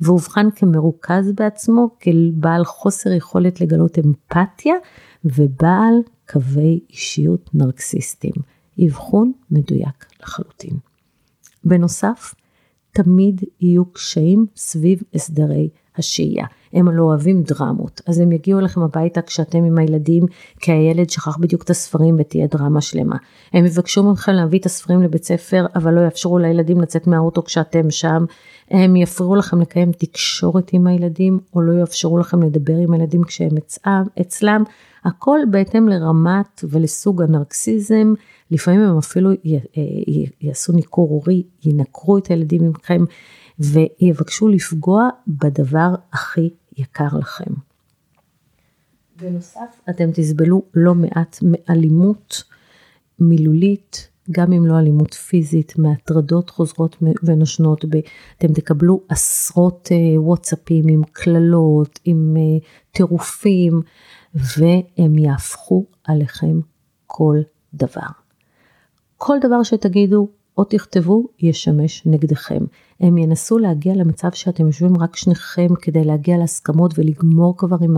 ואובחן 0.00 0.50
כמרוכז 0.50 1.32
בעצמו, 1.34 1.88
כבעל 2.00 2.64
חוסר 2.64 3.12
יכולת 3.12 3.60
לגלות 3.60 3.98
אמפתיה, 3.98 4.74
ובעל 5.24 5.94
קווי 6.28 6.80
אישיות 6.90 7.50
נרקסיסטיים. 7.54 8.34
אבחון 8.86 9.32
מדויק 9.50 10.06
לחלוטין. 10.22 10.76
בנוסף, 11.64 12.34
תמיד 12.90 13.42
יהיו 13.60 13.92
קשיים 13.92 14.46
סביב 14.56 15.02
הסדרי 15.14 15.68
השהייה. 15.98 16.46
הם 16.72 16.88
לא 16.88 17.02
אוהבים 17.02 17.42
דרמות, 17.42 18.00
אז 18.06 18.18
הם 18.20 18.32
יגיעו 18.32 18.60
אליכם 18.60 18.82
הביתה 18.82 19.22
כשאתם 19.22 19.64
עם 19.64 19.78
הילדים, 19.78 20.26
כי 20.60 20.72
הילד 20.72 21.10
שכח 21.10 21.36
בדיוק 21.36 21.62
את 21.62 21.70
הספרים 21.70 22.16
ותהיה 22.18 22.46
דרמה 22.46 22.80
שלמה. 22.80 23.16
הם 23.52 23.64
יבקשו 23.66 24.12
מכם 24.12 24.32
להביא 24.32 24.58
את 24.58 24.66
הספרים 24.66 25.02
לבית 25.02 25.24
ספר, 25.24 25.66
אבל 25.74 25.94
לא 25.94 26.00
יאפשרו 26.00 26.38
לילדים 26.38 26.80
לצאת 26.80 27.06
מהאוטו 27.06 27.44
כשאתם 27.44 27.90
שם. 27.90 28.24
הם 28.70 28.96
יפריעו 28.96 29.34
לכם 29.34 29.60
לקיים 29.60 29.92
תקשורת 29.92 30.70
עם 30.72 30.86
הילדים, 30.86 31.38
או 31.54 31.62
לא 31.62 31.80
יאפשרו 31.80 32.18
לכם 32.18 32.42
לדבר 32.42 32.76
עם 32.76 32.92
הילדים 32.92 33.24
כשהם 33.24 33.50
אצלם. 34.20 34.64
הכל 35.04 35.38
בהתאם 35.50 35.88
לרמת 35.88 36.64
ולסוג 36.70 37.22
הנרקסיזם. 37.22 38.14
לפעמים 38.50 38.80
הם 38.80 38.98
אפילו 38.98 39.30
יעשו 40.40 40.72
ניכור 40.72 41.08
הורי, 41.08 41.42
ינקרו 41.64 42.18
את 42.18 42.26
הילדים 42.26 42.62
ממכם 42.62 43.04
ויבקשו 43.58 44.48
לפגוע 44.48 45.08
בדבר 45.26 45.94
הכי 46.12 46.50
יקר 46.76 47.18
לכם. 47.18 47.54
בנוסף, 49.20 49.80
אתם 49.90 50.10
תסבלו 50.14 50.62
לא 50.74 50.94
מעט 50.94 51.38
מאלימות 51.42 52.44
מילולית, 53.18 54.08
גם 54.30 54.52
אם 54.52 54.66
לא 54.66 54.78
אלימות 54.78 55.14
פיזית, 55.14 55.78
מהטרדות 55.78 56.50
חוזרות 56.50 56.96
ונושנות, 57.22 57.84
אתם 58.38 58.52
תקבלו 58.52 59.00
עשרות 59.08 59.88
אה, 59.92 60.20
וואטסאפים 60.20 60.84
עם 60.88 61.02
קללות, 61.12 62.00
עם 62.04 62.36
אה, 62.36 62.66
טירופים, 62.90 63.82
והם 64.34 65.18
יהפכו 65.18 65.86
עליכם 66.04 66.60
כל 67.06 67.36
דבר. 67.74 68.08
כל 69.16 69.36
דבר 69.42 69.62
שתגידו 69.62 70.28
או 70.58 70.64
תכתבו 70.64 71.24
ישמש 71.40 72.02
נגדכם. 72.06 72.64
הם 73.00 73.18
ינסו 73.18 73.58
להגיע 73.58 73.94
למצב 73.94 74.28
שאתם 74.32 74.66
יושבים 74.66 74.96
רק 74.96 75.16
שניכם 75.16 75.68
כדי 75.82 76.04
להגיע 76.04 76.36
להסכמות 76.36 76.98
ולגמור 76.98 77.56
כבר 77.56 77.76
עם 77.80 77.96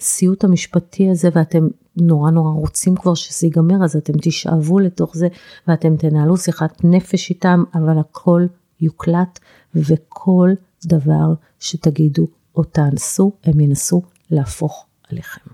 הסיוט 0.00 0.44
המשפטי 0.44 1.10
הזה 1.10 1.28
ואתם 1.32 1.68
נורא 1.96 2.30
נורא 2.30 2.50
רוצים 2.50 2.94
כבר 2.96 3.14
שזה 3.14 3.46
ייגמר 3.46 3.84
אז 3.84 3.96
אתם 3.96 4.12
תשאבו 4.22 4.78
לתוך 4.78 5.16
זה 5.16 5.28
ואתם 5.68 5.96
תנהלו 5.96 6.36
שיחת 6.36 6.84
נפש 6.84 7.30
איתם 7.30 7.64
אבל 7.74 7.98
הכל 7.98 8.46
יוקלט 8.80 9.38
וכל 9.74 10.50
דבר 10.84 11.34
שתגידו 11.60 12.26
או 12.56 12.64
תאנסו 12.64 13.32
הם 13.44 13.60
ינסו 13.60 14.02
להפוך 14.30 14.86
עליכם. 15.10 15.50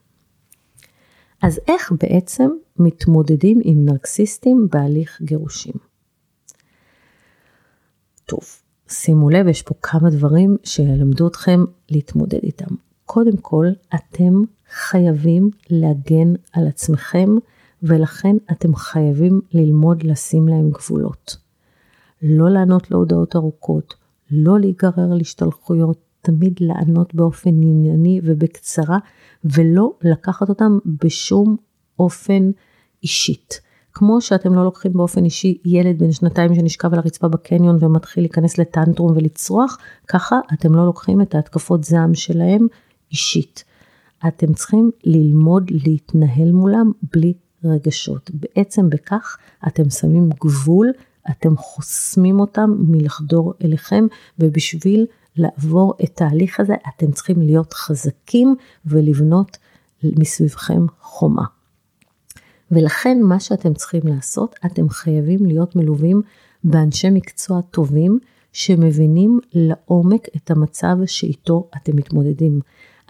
אז 1.42 1.60
איך 1.68 1.92
בעצם 2.00 2.50
מתמודדים 2.78 3.60
עם 3.64 3.84
נרקסיסטים 3.84 4.68
בהליך 4.72 5.22
גירושים? 5.22 5.87
טוב, 8.28 8.40
שימו 8.88 9.30
לב, 9.30 9.48
יש 9.48 9.62
פה 9.62 9.74
כמה 9.82 10.10
דברים 10.10 10.56
שילמדו 10.64 11.28
אתכם 11.28 11.64
להתמודד 11.90 12.38
איתם. 12.42 12.74
קודם 13.04 13.36
כל, 13.36 13.66
אתם 13.94 14.42
חייבים 14.70 15.50
להגן 15.70 16.34
על 16.52 16.66
עצמכם, 16.66 17.28
ולכן 17.82 18.36
אתם 18.50 18.74
חייבים 18.74 19.40
ללמוד 19.52 20.02
לשים 20.02 20.48
להם 20.48 20.70
גבולות. 20.70 21.36
לא 22.22 22.50
לענות 22.50 22.90
להודעות 22.90 23.36
ארוכות, 23.36 23.94
לא 24.30 24.60
להיגרר 24.60 25.14
להשתלחויות, 25.14 25.98
תמיד 26.20 26.54
לענות 26.60 27.14
באופן 27.14 27.50
ענייני 27.50 28.20
ובקצרה, 28.24 28.98
ולא 29.44 29.92
לקחת 30.02 30.48
אותם 30.48 30.78
בשום 31.04 31.56
אופן 31.98 32.50
אישית. 33.02 33.60
כמו 33.98 34.20
שאתם 34.20 34.54
לא 34.54 34.64
לוקחים 34.64 34.92
באופן 34.92 35.24
אישי 35.24 35.58
ילד 35.64 35.98
בן 35.98 36.12
שנתיים 36.12 36.54
שנשכב 36.54 36.92
על 36.92 36.98
הרצפה 36.98 37.28
בקניון 37.28 37.76
ומתחיל 37.80 38.22
להיכנס 38.22 38.58
לטנטרום 38.58 39.12
ולצרוח, 39.16 39.78
ככה 40.08 40.36
אתם 40.52 40.74
לא 40.74 40.86
לוקחים 40.86 41.20
את 41.20 41.34
ההתקפות 41.34 41.84
זעם 41.84 42.14
שלהם 42.14 42.66
אישית. 43.10 43.64
אתם 44.28 44.52
צריכים 44.52 44.90
ללמוד 45.04 45.70
להתנהל 45.70 46.52
מולם 46.52 46.92
בלי 47.14 47.32
רגשות. 47.64 48.30
בעצם 48.34 48.90
בכך 48.90 49.36
אתם 49.66 49.90
שמים 49.90 50.30
גבול, 50.40 50.92
אתם 51.30 51.56
חוסמים 51.56 52.40
אותם 52.40 52.70
מלחדור 52.78 53.54
אליכם, 53.64 54.06
ובשביל 54.38 55.06
לעבור 55.36 55.94
את 56.04 56.22
ההליך 56.22 56.60
הזה 56.60 56.74
אתם 56.96 57.10
צריכים 57.12 57.42
להיות 57.42 57.72
חזקים 57.72 58.56
ולבנות 58.86 59.58
מסביבכם 60.02 60.86
חומה. 61.00 61.57
ולכן 62.70 63.18
מה 63.22 63.40
שאתם 63.40 63.74
צריכים 63.74 64.00
לעשות, 64.04 64.54
אתם 64.66 64.88
חייבים 64.88 65.46
להיות 65.46 65.76
מלווים 65.76 66.22
באנשי 66.64 67.10
מקצוע 67.10 67.60
טובים 67.60 68.18
שמבינים 68.52 69.40
לעומק 69.52 70.28
את 70.36 70.50
המצב 70.50 70.96
שאיתו 71.06 71.68
אתם 71.76 71.96
מתמודדים. 71.96 72.60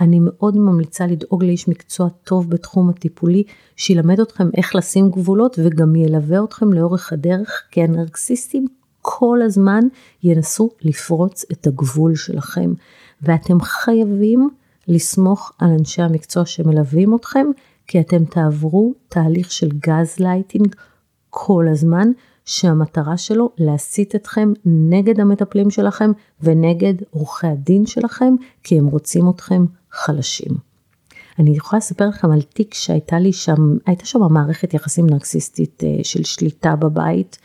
אני 0.00 0.18
מאוד 0.22 0.56
ממליצה 0.56 1.06
לדאוג 1.06 1.44
לאיש 1.44 1.68
מקצוע 1.68 2.08
טוב 2.08 2.50
בתחום 2.50 2.88
הטיפולי, 2.88 3.42
שילמד 3.76 4.20
אתכם 4.20 4.48
איך 4.56 4.74
לשים 4.74 5.10
גבולות 5.10 5.58
וגם 5.64 5.96
ילווה 5.96 6.44
אתכם 6.44 6.72
לאורך 6.72 7.12
הדרך, 7.12 7.62
כי 7.70 7.82
הנרקסיסטים 7.82 8.66
כל 9.02 9.38
הזמן 9.44 9.80
ינסו 10.22 10.70
לפרוץ 10.82 11.44
את 11.52 11.66
הגבול 11.66 12.14
שלכם, 12.14 12.72
ואתם 13.22 13.60
חייבים 13.60 14.48
לסמוך 14.88 15.52
על 15.58 15.70
אנשי 15.70 16.02
המקצוע 16.02 16.46
שמלווים 16.46 17.14
אתכם, 17.14 17.46
כי 17.88 18.00
אתם 18.00 18.24
תעברו 18.24 18.94
תהליך 19.08 19.52
של 19.52 19.68
גז 19.68 20.16
לייטינג 20.18 20.74
כל 21.30 21.66
הזמן, 21.70 22.08
שהמטרה 22.44 23.16
שלו 23.16 23.50
להסית 23.58 24.14
אתכם 24.14 24.52
נגד 24.64 25.20
המטפלים 25.20 25.70
שלכם 25.70 26.10
ונגד 26.40 26.94
עורכי 27.10 27.46
הדין 27.46 27.86
שלכם, 27.86 28.34
כי 28.62 28.78
הם 28.78 28.86
רוצים 28.86 29.30
אתכם 29.30 29.64
חלשים. 29.92 30.52
אני 31.38 31.56
יכולה 31.56 31.78
לספר 31.78 32.08
לכם 32.08 32.30
על 32.30 32.42
תיק 32.42 32.74
שהייתה 32.74 33.18
לי 33.18 33.32
שם, 33.32 33.76
הייתה 33.86 34.06
שם 34.06 34.20
מערכת 34.32 34.74
יחסים 34.74 35.06
נרקסיסטית 35.06 35.82
אה, 35.84 36.04
של 36.04 36.24
שליטה 36.24 36.76
בבית. 36.76 37.38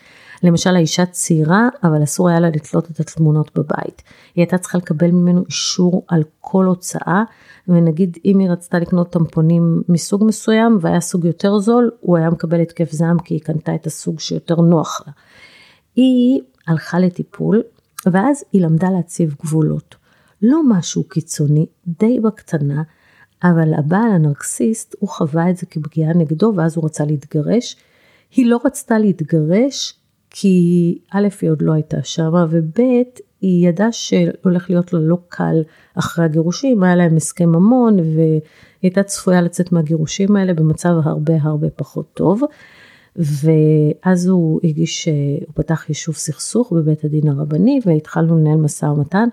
למשל 0.44 0.76
האישה 0.76 1.06
צעירה, 1.06 1.70
אבל 1.84 2.04
אסור 2.04 2.30
היה 2.30 2.40
לה 2.40 2.50
לתלות 2.50 2.92
את 2.92 3.00
התמונות 3.00 3.52
בבית. 3.56 4.02
היא 4.36 4.42
הייתה 4.42 4.58
צריכה 4.58 4.78
לקבל 4.78 5.12
ממנו 5.12 5.44
אישור 5.46 6.06
על 6.08 6.24
כל 6.42 6.66
הוצאה, 6.66 7.24
ונגיד 7.68 8.18
אם 8.26 8.40
היא 8.40 8.50
רצתה 8.50 8.80
לקנות 8.80 9.10
טמפונים 9.10 9.82
מסוג 9.90 10.24
מסוים 10.26 10.78
והיה 10.82 11.02
סוג 11.02 11.26
יותר 11.26 11.60
זול, 11.60 11.92
הוא 12.00 12.18
היה 12.18 12.30
מקבל 12.30 12.62
התקף 12.62 12.92
זעם 12.92 13.20
כי 13.20 13.34
היא 13.34 13.42
קנתה 13.42 13.76
את 13.76 13.88
הסוג 13.88 14.20
שיותר 14.20 14.56
נוח 14.56 15.02
לה. 15.08 15.14
היא 15.96 16.42
הלכה 16.68 17.00
לטיפול, 17.00 17.64
ואז 18.06 18.44
היא 18.54 18.62
למדה 18.62 18.90
להציב 18.90 19.36
גבולות. 19.44 19.96
לא 20.42 20.62
משהו 20.70 21.04
קיצוני, 21.04 21.66
די 21.88 22.20
בקטנה, 22.20 22.84
אבל 23.44 23.74
הבעל 23.74 24.12
הנרקסיסט, 24.12 24.96
הוא 25.00 25.10
חווה 25.10 25.50
את 25.50 25.58
זה 25.58 25.66
כפגיעה 25.66 26.14
נגדו, 26.14 26.54
ואז 26.56 26.78
הוא 26.78 26.86
רצה 26.86 27.06
להתגרש. 27.06 27.76
היא 28.32 28.46
לא 28.46 28.60
רצתה 28.66 28.98
להתגרש, 29.00 30.00
כי 30.36 30.98
א', 31.12 31.28
היא 31.42 31.52
עוד 31.52 31.62
לא 31.62 31.72
הייתה 31.72 32.04
שמה, 32.04 32.46
וב', 32.50 32.80
היא 33.42 33.70
ידעה 33.70 33.92
שהולך 33.92 34.70
להיות 34.70 34.94
לה 34.94 35.00
לא 35.00 35.18
קל 35.30 35.56
אחרי 35.96 36.26
הגירושים, 36.26 36.84
היה 36.84 36.96
להם 36.96 37.16
הסכם 37.16 37.50
ממון, 37.50 38.00
והיא 38.00 38.42
הייתה 38.82 39.04
צפויה 39.04 39.42
לצאת 39.42 39.72
מהגירושים 39.72 40.36
האלה 40.36 40.54
במצב 40.54 40.94
הרבה 41.04 41.34
הרבה 41.42 41.70
פחות 41.70 42.14
טוב. 42.14 42.42
ואז 43.16 44.28
הוא 44.28 44.60
הגיש, 44.64 45.08
הוא 45.48 45.54
פתח 45.54 45.86
יישוב 45.90 46.16
סכסוך 46.16 46.74
בבית 46.74 47.04
הדין 47.04 47.28
הרבני, 47.28 47.80
והתחלנו 47.86 48.38
לנהל 48.38 48.58
משא 48.58 48.86
ומתן. 48.86 49.30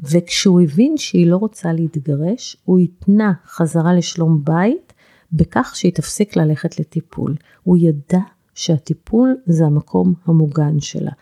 וכשהוא 0.00 0.60
הבין 0.60 0.96
שהיא 0.96 1.26
לא 1.26 1.36
רוצה 1.36 1.72
להתגרש, 1.72 2.56
הוא 2.64 2.78
התנה 2.78 3.32
חזרה 3.46 3.94
לשלום 3.94 4.44
בית 4.44 4.92
בכך 5.32 5.72
שהיא 5.74 5.92
תפסיק 5.92 6.36
ללכת 6.36 6.80
לטיפול. 6.80 7.36
הוא 7.62 7.76
ידע 7.80 8.20
שהטיפול 8.54 9.36
זה 9.46 9.66
המקום 9.66 10.14
המוגן 10.26 10.80
שלה. 10.80 11.12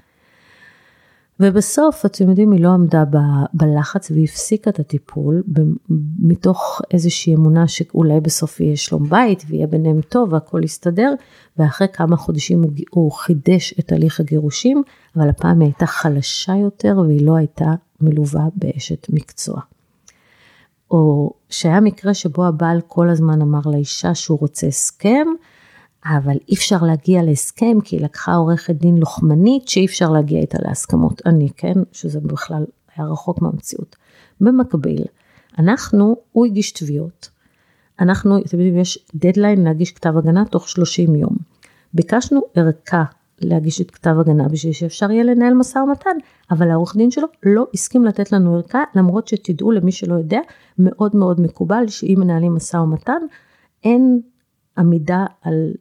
ובסוף, 1.41 2.07
אתם 2.07 2.29
יודעים, 2.29 2.53
היא 2.53 2.61
לא 2.61 2.69
עמדה 2.69 3.05
ב, 3.05 3.17
בלחץ 3.53 4.11
והיא 4.11 4.25
הפסיקה 4.25 4.71
את 4.71 4.79
הטיפול 4.79 5.43
מתוך 6.19 6.81
איזושהי 6.91 7.35
אמונה 7.35 7.69
שאולי 7.69 8.21
בסוף 8.21 8.61
יהיה 8.61 8.77
שלום 8.77 9.09
בית 9.09 9.45
ויהיה 9.49 9.67
ביניהם 9.67 10.01
טוב 10.01 10.33
והכל 10.33 10.61
יסתדר, 10.64 11.14
ואחרי 11.57 11.87
כמה 11.93 12.17
חודשים 12.17 12.62
הוא, 12.62 12.73
הוא 12.91 13.12
חידש 13.12 13.75
את 13.81 13.93
הליך 13.93 14.21
הגירושים, 14.21 14.83
אבל 15.17 15.29
הפעם 15.29 15.61
היא 15.61 15.67
הייתה 15.67 15.87
חלשה 15.87 16.53
יותר 16.57 16.99
והיא 17.07 17.27
לא 17.27 17.37
הייתה 17.37 17.75
מלווה 18.01 18.47
באשת 18.55 19.07
מקצוע. 19.11 19.61
או 20.91 21.33
שהיה 21.51 21.81
מקרה 21.81 22.14
שבו 22.14 22.47
הבעל 22.47 22.81
כל 22.87 23.09
הזמן 23.09 23.43
אמר 23.43 23.61
לאישה 23.67 24.14
שהוא 24.14 24.38
רוצה 24.38 24.67
הסכם, 24.67 25.27
אבל 26.05 26.37
אי 26.49 26.55
אפשר 26.55 26.83
להגיע 26.83 27.23
להסכם 27.23 27.81
כי 27.85 27.97
היא 27.97 28.05
לקחה 28.05 28.35
עורכת 28.35 28.75
דין 28.75 28.99
לוחמנית 28.99 29.69
שאי 29.69 29.87
אפשר 29.87 30.11
להגיע 30.11 30.41
איתה 30.41 30.59
להסכמות. 30.63 31.23
אני, 31.27 31.49
כן, 31.57 31.75
שזה 31.93 32.21
בכלל 32.21 32.65
היה 32.97 33.07
רחוק 33.07 33.43
מהמציאות. 33.43 33.97
במקביל, 34.41 35.05
אנחנו, 35.59 36.17
הוא 36.33 36.47
הגיש 36.47 36.73
תביעות. 36.73 37.29
אנחנו, 38.01 38.39
אתם 38.39 38.59
יודעים, 38.59 38.79
יש 38.79 38.99
דדליין 39.15 39.65
להגיש 39.65 39.93
כתב 39.93 40.17
הגנה 40.17 40.45
תוך 40.45 40.69
30 40.69 41.15
יום. 41.15 41.37
ביקשנו 41.95 42.41
ערכה 42.55 43.05
להגיש 43.41 43.81
את 43.81 43.91
כתב 43.91 44.15
הגנה 44.21 44.49
בשביל 44.49 44.73
שאפשר 44.73 45.11
יהיה 45.11 45.25
לנהל 45.25 45.55
משא 45.55 45.79
ומתן, 45.79 46.17
אבל 46.51 46.71
העורך 46.71 46.97
דין 46.97 47.11
שלו 47.11 47.27
לא 47.43 47.67
הסכים 47.75 48.05
לתת 48.05 48.33
לנו 48.33 48.55
ערכה, 48.55 48.83
למרות 48.95 49.29
שתדעו 49.29 49.73
למי 49.73 49.93
שלא 49.93 50.15
יודע, 50.15 50.41
מאוד 50.79 51.17
מאוד 51.17 51.41
מקובל 51.41 51.89
שאם 51.89 52.17
מנהלים 52.19 52.55
משא 52.55 52.77
ומתן, 52.77 53.21
אין 53.85 54.21
עמידה 54.79 55.27
על 55.43 55.73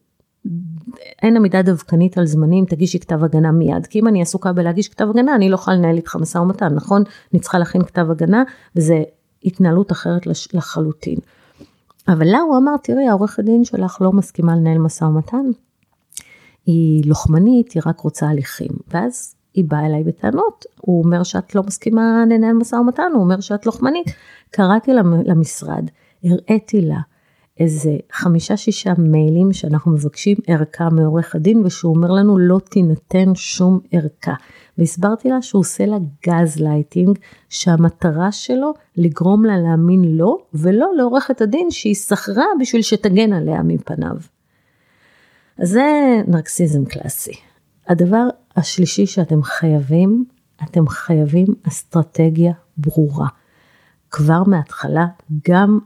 אין 1.21 1.37
עמידה 1.37 1.61
דווקנית 1.61 2.17
על 2.17 2.25
זמנים, 2.25 2.65
תגישי 2.65 2.99
כתב 2.99 3.23
הגנה 3.23 3.51
מיד, 3.51 3.87
כי 3.87 3.99
אם 3.99 4.07
אני 4.07 4.21
עסוקה 4.21 4.53
בלהגיש 4.53 4.87
כתב 4.87 5.07
הגנה, 5.09 5.35
אני 5.35 5.49
לא 5.49 5.55
יכולה 5.55 5.77
לנהל 5.77 5.95
איתך 5.95 6.15
משא 6.15 6.37
ומתן, 6.37 6.73
נכון? 6.73 7.03
אני 7.33 7.39
צריכה 7.39 7.59
להכין 7.59 7.83
כתב 7.83 8.11
הגנה, 8.11 8.43
וזה 8.75 9.03
התנהלות 9.43 9.91
אחרת 9.91 10.27
לחלוטין. 10.53 11.17
אבל 12.07 12.27
לה 12.27 12.39
הוא 12.39 12.57
אמר, 12.57 12.71
תראי, 12.83 13.07
העורכת 13.07 13.43
דין 13.43 13.63
שלך 13.63 13.97
לא 14.01 14.11
מסכימה 14.11 14.55
לנהל 14.55 14.77
משא 14.77 15.03
ומתן, 15.03 15.45
היא 16.65 17.03
לוחמנית, 17.05 17.71
היא 17.71 17.83
רק 17.85 17.99
רוצה 17.99 18.27
הליכים. 18.27 18.71
ואז 18.87 19.35
היא 19.53 19.65
באה 19.67 19.85
אליי 19.85 20.03
בטענות, 20.03 20.65
הוא 20.81 21.03
אומר 21.03 21.23
שאת 21.23 21.55
לא 21.55 21.63
מסכימה 21.63 22.23
לנהל 22.29 22.53
משא 22.53 22.75
ומתן, 22.75 23.11
הוא 23.13 23.23
אומר 23.23 23.39
שאת 23.39 23.65
לוחמנית. 23.65 24.07
קראתי 24.51 24.91
למשרד, 25.25 25.89
הראיתי 26.23 26.81
לה 26.81 26.99
איזה 27.59 27.97
חמישה 28.11 28.57
שישה 28.57 28.93
מיילים 28.97 29.53
שאנחנו 29.53 29.91
מבקשים 29.91 30.37
ארכה 30.47 30.89
מעורך 30.89 31.35
הדין 31.35 31.65
ושהוא 31.65 31.95
אומר 31.95 32.11
לנו 32.11 32.37
לא 32.37 32.59
תינתן 32.69 33.35
שום 33.35 33.79
ארכה. 33.91 34.33
והסברתי 34.77 35.29
לה 35.29 35.41
שהוא 35.41 35.59
עושה 35.59 35.85
לה 35.85 35.97
גז 36.27 36.59
לייטינג 36.59 37.19
שהמטרה 37.49 38.31
שלו 38.31 38.73
לגרום 38.97 39.45
לה 39.45 39.57
להאמין 39.57 40.17
לו 40.17 40.37
ולא 40.53 40.91
לעורכת 40.97 41.41
הדין 41.41 41.71
שהיא 41.71 41.95
שכרה 41.95 42.45
בשביל 42.59 42.81
שתגן 42.81 43.33
עליה 43.33 43.63
מפניו. 43.63 44.17
אז 45.57 45.69
זה 45.69 46.21
נרקסיזם 46.27 46.85
קלאסי. 46.85 47.33
הדבר 47.87 48.27
השלישי 48.55 49.05
שאתם 49.05 49.43
חייבים, 49.43 50.25
אתם 50.63 50.87
חייבים 50.87 51.47
אסטרטגיה 51.67 52.53
ברורה. 52.77 53.27
כבר 54.11 54.43
מההתחלה, 54.43 55.07
גם 55.49 55.79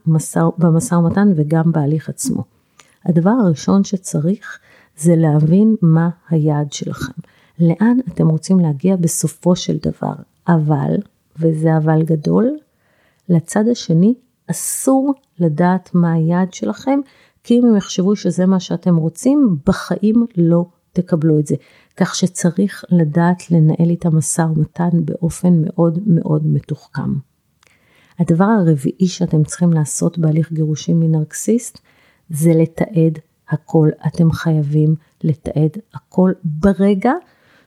במשא 0.57 0.95
ומתן 0.95 1.27
וגם 1.35 1.71
בהליך 1.71 2.09
עצמו. 2.09 2.43
הדבר 3.05 3.29
הראשון 3.29 3.83
שצריך 3.83 4.59
זה 4.97 5.15
להבין 5.15 5.75
מה 5.81 6.09
היעד 6.29 6.71
שלכם. 6.71 7.13
לאן 7.59 7.97
אתם 8.07 8.27
רוצים 8.27 8.59
להגיע 8.59 8.95
בסופו 8.95 9.55
של 9.55 9.77
דבר. 9.77 10.13
אבל, 10.47 10.95
וזה 11.39 11.77
אבל 11.77 12.03
גדול, 12.03 12.57
לצד 13.29 13.67
השני 13.71 14.13
אסור 14.51 15.13
לדעת 15.39 15.89
מה 15.93 16.13
היעד 16.13 16.53
שלכם, 16.53 16.99
כי 17.43 17.59
אם 17.59 17.65
הם 17.65 17.75
יחשבו 17.75 18.15
שזה 18.15 18.45
מה 18.45 18.59
שאתם 18.59 18.95
רוצים, 18.95 19.57
בחיים 19.65 20.25
לא 20.37 20.65
תקבלו 20.93 21.39
את 21.39 21.47
זה. 21.47 21.55
כך 21.97 22.15
שצריך 22.15 22.83
לדעת 22.89 23.51
לנהל 23.51 23.89
איתם 23.89 24.17
משא 24.17 24.41
ומתן 24.41 24.89
באופן 25.05 25.61
מאוד 25.65 25.99
מאוד 26.07 26.47
מתוחכם. 26.47 27.30
הדבר 28.21 28.45
הרביעי 28.45 29.07
שאתם 29.07 29.43
צריכים 29.43 29.73
לעשות 29.73 30.17
בהליך 30.17 30.51
גירושים 30.51 30.99
מנרקסיסט, 30.99 31.79
זה 32.29 32.51
לתעד 32.53 33.19
הכל. 33.49 33.89
אתם 34.07 34.31
חייבים 34.31 34.95
לתעד 35.23 35.77
הכל 35.93 36.31
ברגע 36.43 37.11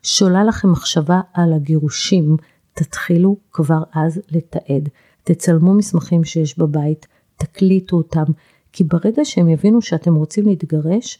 שעולה 0.02 0.44
לכם 0.44 0.72
מחשבה 0.72 1.20
על 1.32 1.52
הגירושים, 1.52 2.36
תתחילו 2.74 3.36
כבר 3.52 3.82
אז 3.94 4.20
לתעד. 4.30 4.88
תצלמו 5.24 5.74
מסמכים 5.74 6.24
שיש 6.24 6.58
בבית, 6.58 7.06
תקליטו 7.36 7.96
אותם, 7.96 8.24
כי 8.72 8.84
ברגע 8.84 9.24
שהם 9.24 9.48
יבינו 9.48 9.82
שאתם 9.82 10.14
רוצים 10.14 10.46
להתגרש, 10.46 11.18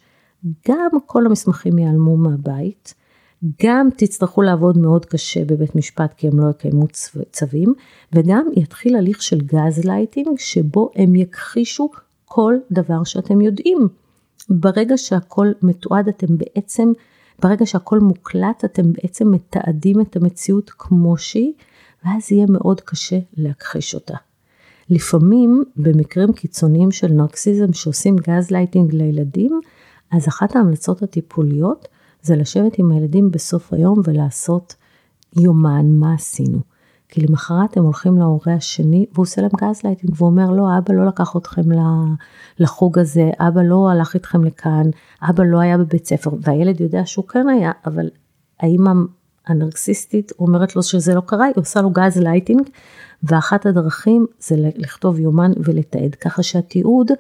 גם 0.69 0.91
כל 1.07 1.27
המסמכים 1.27 1.79
ייעלמו 1.79 2.17
מהבית, 2.17 2.95
גם 3.63 3.89
תצטרכו 3.97 4.43
לעבוד 4.43 4.79
מאוד 4.79 5.05
קשה 5.05 5.45
בבית 5.45 5.77
משפט 5.77 6.15
כי 6.17 6.29
הם 6.29 6.41
לא 6.41 6.51
יקיימו 6.51 6.87
צווים, 7.33 7.75
וגם 8.13 8.47
יתחיל 8.57 8.97
הליך 8.97 9.23
של 9.23 9.41
גז 9.41 9.85
לייטינג 9.85 10.39
שבו 10.39 10.91
הם 10.95 11.17
יכחישו 11.17 11.91
כל 12.25 12.55
דבר 12.71 13.05
שאתם 13.05 13.41
יודעים. 13.41 13.89
ברגע 14.49 14.99
שהכל 14.99 15.53
מתועד 15.63 16.09
אתם 16.09 16.39
בעצם, 16.39 16.93
ברגע 17.43 17.67
שהכל 17.67 17.99
מוקלט 17.99 18.65
אתם 18.65 18.93
בעצם 18.93 19.31
מתעדים 19.31 20.01
את 20.01 20.17
המציאות 20.17 20.71
כמו 20.79 21.17
שהיא, 21.17 21.53
ואז 22.05 22.33
יהיה 22.33 22.47
מאוד 22.49 22.81
קשה 22.81 23.19
להכחיש 23.37 23.95
אותה. 23.95 24.15
לפעמים 24.91 25.65
במקרים 25.77 26.33
קיצוניים 26.33 26.91
של 26.91 27.13
נרקסיזם 27.13 27.73
שעושים 27.73 28.17
גז 28.17 28.51
לייטינג 28.51 28.95
לילדים, 28.95 29.61
אז 30.13 30.29
אחת 30.29 30.57
ההמלצות 30.57 31.03
הטיפוליות 31.03 31.89
זה 32.25 32.37
לשבת 32.37 32.79
עם 32.79 32.93
הילדים 32.93 33.31
בסוף 33.31 33.73
היום 33.73 34.01
ולעשות 34.05 34.75
יומן 35.37 35.87
מה 35.91 36.15
עשינו. 36.15 36.59
כי 37.09 37.21
למחרת 37.21 37.77
הם 37.77 37.85
הולכים 37.85 38.19
להורה 38.19 38.55
השני 38.55 39.07
והוא 39.13 39.23
עושה 39.23 39.41
להם 39.41 39.51
גז 39.61 39.83
לייטינג 39.85 40.13
והוא 40.17 40.29
אומר 40.29 40.51
לא 40.51 40.79
אבא 40.79 40.95
לא 40.95 41.07
לקח 41.07 41.37
אתכם 41.37 41.63
לחוג 42.59 42.99
הזה, 42.99 43.31
אבא 43.39 43.63
לא 43.63 43.91
הלך 43.91 44.15
איתכם 44.15 44.45
לכאן, 44.45 44.91
אבא 45.23 45.45
לא 45.45 45.59
היה 45.59 45.79
בבית 45.79 46.07
ספר 46.07 46.31
והילד 46.41 46.81
יודע 46.81 47.07
שהוא 47.07 47.29
כן 47.29 47.49
היה 47.49 47.73
אבל 47.87 48.11
האמא 48.61 48.93
הנרקסיסטית 49.47 50.33
אומרת 50.39 50.77
לו 50.77 50.83
שזה 50.83 51.15
לא 51.15 51.21
קרה, 51.27 51.45
היא 51.45 51.55
עושה 51.57 51.83
לו 51.83 51.91
גז 51.91 52.19
לייטינג 52.19 52.69
ואחת 53.23 53.67
הדרכים 53.67 54.27
זה 54.39 54.57
לכתוב 54.59 55.21
יומן 55.21 55.53
ולתעד 55.65 56.15
ככה 56.15 56.43
שהתיעוד 56.43 57.11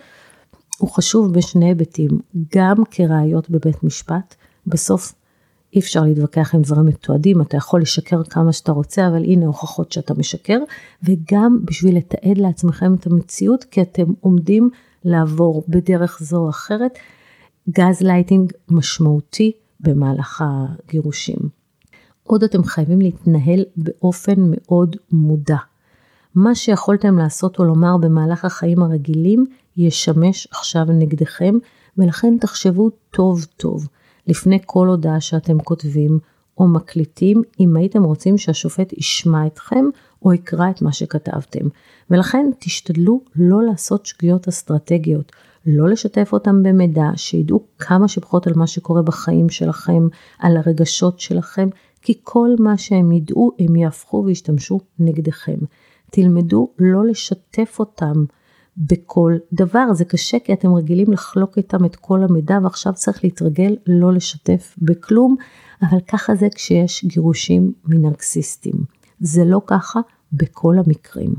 הוא 0.79 0.91
חשוב 0.91 1.33
בשני 1.35 1.67
היבטים, 1.67 2.11
גם 2.57 2.77
כראיות 2.91 3.51
בבית 3.51 3.85
משפט 3.85 4.35
בסוף 4.67 5.15
אי 5.75 5.81
אפשר 5.81 6.03
להתווכח 6.03 6.55
עם 6.55 6.63
דברים 6.63 6.87
מתועדים, 6.87 7.41
אתה 7.41 7.57
יכול 7.57 7.81
לשקר 7.81 8.25
כמה 8.25 8.53
שאתה 8.53 8.73
רוצה, 8.73 9.09
אבל 9.09 9.25
הנה 9.25 9.47
הוכחות 9.47 9.93
שאתה 9.93 10.15
משקר, 10.15 10.59
וגם 11.03 11.59
בשביל 11.65 11.97
לתעד 11.97 12.39
לעצמכם 12.39 12.95
את 12.95 13.07
המציאות, 13.07 13.65
כי 13.65 13.83
אתם 13.83 14.05
עומדים 14.21 14.71
לעבור 15.05 15.65
בדרך 15.69 16.19
זו 16.23 16.37
או 16.37 16.51
אחרת 16.51 16.99
גז 17.71 18.01
לייטינג 18.01 18.53
משמעותי 18.69 19.53
במהלך 19.81 20.45
הגירושים. 20.45 21.37
עוד 22.23 22.43
אתם 22.43 22.65
חייבים 22.65 23.01
להתנהל 23.01 23.65
באופן 23.77 24.35
מאוד 24.37 24.97
מודע. 25.13 25.57
מה 26.35 26.55
שיכולתם 26.55 27.19
לעשות 27.19 27.59
או 27.59 27.65
לומר 27.65 27.97
במהלך 27.97 28.45
החיים 28.45 28.83
הרגילים 28.83 29.47
ישמש 29.77 30.49
עכשיו 30.51 30.85
נגדכם, 30.85 31.55
ולכן 31.99 32.39
תחשבו 32.41 32.91
טוב 33.11 33.47
טוב. 33.57 33.89
לפני 34.27 34.59
כל 34.67 34.89
הודעה 34.89 35.21
שאתם 35.21 35.59
כותבים, 35.59 36.19
או 36.59 36.69
מקליטים 36.69 37.43
אם 37.61 37.77
הייתם 37.77 38.05
רוצים 38.05 38.39
שהשופט 38.39 38.93
ישמע 38.93 39.47
אתכם 39.47 39.85
או 40.23 40.33
יקרא 40.33 40.71
את 40.71 40.83
מה 40.83 40.93
שכתבתם. 40.93 41.67
ולכן 42.11 42.51
תשתדלו 42.59 43.21
לא 43.37 43.63
לעשות 43.63 44.07
שגיאות 44.07 44.49
אסטרטגיות, 44.49 45.33
לא 45.67 45.89
לשתף 45.89 46.33
אותם 46.33 46.63
במידע, 46.63 47.11
שידעו 47.17 47.67
כמה 47.79 48.09
שפחות 48.09 48.47
על 48.47 48.53
מה 48.57 48.67
שקורה 48.67 49.03
בחיים 49.03 49.49
שלכם, 49.49 50.09
על 50.39 50.57
הרגשות 50.57 51.21
שלכם, 51.21 51.69
כי 52.03 52.21
כל 52.23 52.51
מה 52.59 52.79
שהם 52.79 53.13
ידעו 53.13 53.51
הם 53.59 53.77
יהפכו 53.77 54.23
וישתמשו 54.27 54.81
נגדכם. 54.99 55.59
תלמדו 56.11 56.69
לא 56.79 57.07
לשתף 57.07 57.77
אותם 57.79 58.25
בכל 58.79 59.37
דבר, 59.53 59.93
זה 59.93 60.05
קשה 60.05 60.39
כי 60.39 60.53
אתם 60.53 60.75
רגילים 60.75 61.13
לחלוק 61.13 61.57
איתם 61.57 61.85
את 61.85 61.97
כל 61.97 62.23
המידע 62.23 62.59
ועכשיו 62.63 62.95
צריך 62.95 63.25
להתרגל 63.25 63.77
לא 63.87 64.13
לשתף 64.13 64.75
בכלום, 64.83 65.37
אבל 65.83 66.01
ככה 66.09 66.35
זה 66.35 66.49
כשיש 66.55 67.05
גירושים 67.05 67.73
מנרקסיסטים. 67.85 68.75
זה 69.21 69.45
לא 69.45 69.61
ככה 69.67 70.01
בכל 70.33 70.77
המקרים. 70.79 71.35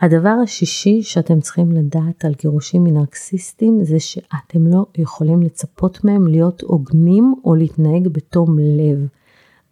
הדבר 0.00 0.36
השישי 0.42 1.02
שאתם 1.02 1.40
צריכים 1.40 1.72
לדעת 1.72 2.24
על 2.24 2.34
גירושים 2.42 2.84
מנרקסיסטים 2.84 3.84
זה 3.84 4.00
שאתם 4.00 4.66
לא 4.66 4.86
יכולים 4.98 5.42
לצפות 5.42 6.04
מהם 6.04 6.26
להיות 6.26 6.60
הוגנים 6.60 7.34
או 7.44 7.54
להתנהג 7.54 8.08
בתום 8.08 8.58
לב. 8.58 9.06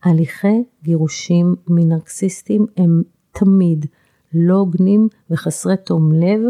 הליכי 0.02 0.64
גירושים 0.82 1.54
מנרקסיסטים 1.68 2.66
הם 2.76 3.02
תמיד 3.32 3.86
לא 4.34 4.54
הוגנים 4.54 5.08
וחסרי 5.30 5.76
תום 5.76 6.12
לב 6.12 6.40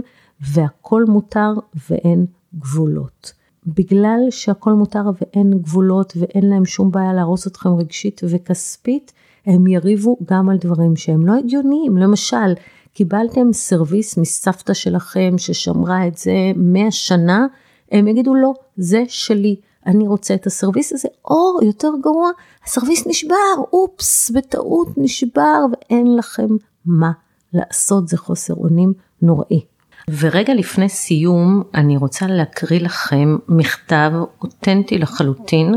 והכל 0.41 1.05
מותר 1.05 1.53
ואין 1.91 2.27
גבולות. 2.59 3.33
בגלל 3.67 4.21
שהכל 4.31 4.73
מותר 4.73 5.03
ואין 5.21 5.59
גבולות 5.59 6.13
ואין 6.17 6.49
להם 6.49 6.65
שום 6.65 6.91
בעיה 6.91 7.13
להרוס 7.13 7.47
אתכם 7.47 7.69
רגשית 7.69 8.21
וכספית, 8.31 9.13
הם 9.47 9.67
יריבו 9.67 10.17
גם 10.25 10.49
על 10.49 10.57
דברים 10.59 10.97
שהם 10.97 11.27
לא 11.27 11.35
הגיוניים. 11.35 11.97
למשל, 11.97 12.55
קיבלתם 12.93 13.53
סרוויס 13.53 14.19
מסבתא 14.19 14.75
שלכם 14.75 15.35
ששמרה 15.39 16.07
את 16.07 16.17
זה 16.17 16.33
100 16.57 16.91
שנה, 16.91 17.47
הם 17.93 18.09
יגידו 18.09 18.35
לא, 18.35 18.53
זה 18.77 19.05
שלי, 19.09 19.57
אני 19.87 20.09
רוצה 20.09 20.35
את 20.35 20.47
הסרוויס 20.47 20.93
הזה, 20.93 21.09
או 21.25 21.59
יותר 21.63 21.91
גרוע, 22.03 22.31
הסרוויס 22.65 23.07
נשבר, 23.07 23.35
אופס, 23.73 24.31
בטעות 24.31 24.89
נשבר 24.97 25.65
ואין 25.73 26.17
לכם 26.17 26.49
מה 26.85 27.13
לעשות, 27.53 28.09
זה 28.09 28.17
חוסר 28.17 28.55
אונים 28.55 28.93
נוראי. 29.23 29.61
ורגע 30.11 30.55
לפני 30.55 30.89
סיום, 30.89 31.63
אני 31.75 31.97
רוצה 31.97 32.27
להקריא 32.27 32.81
לכם 32.81 33.37
מכתב 33.49 34.13
אותנטי 34.43 34.99
לחלוטין, 34.99 35.75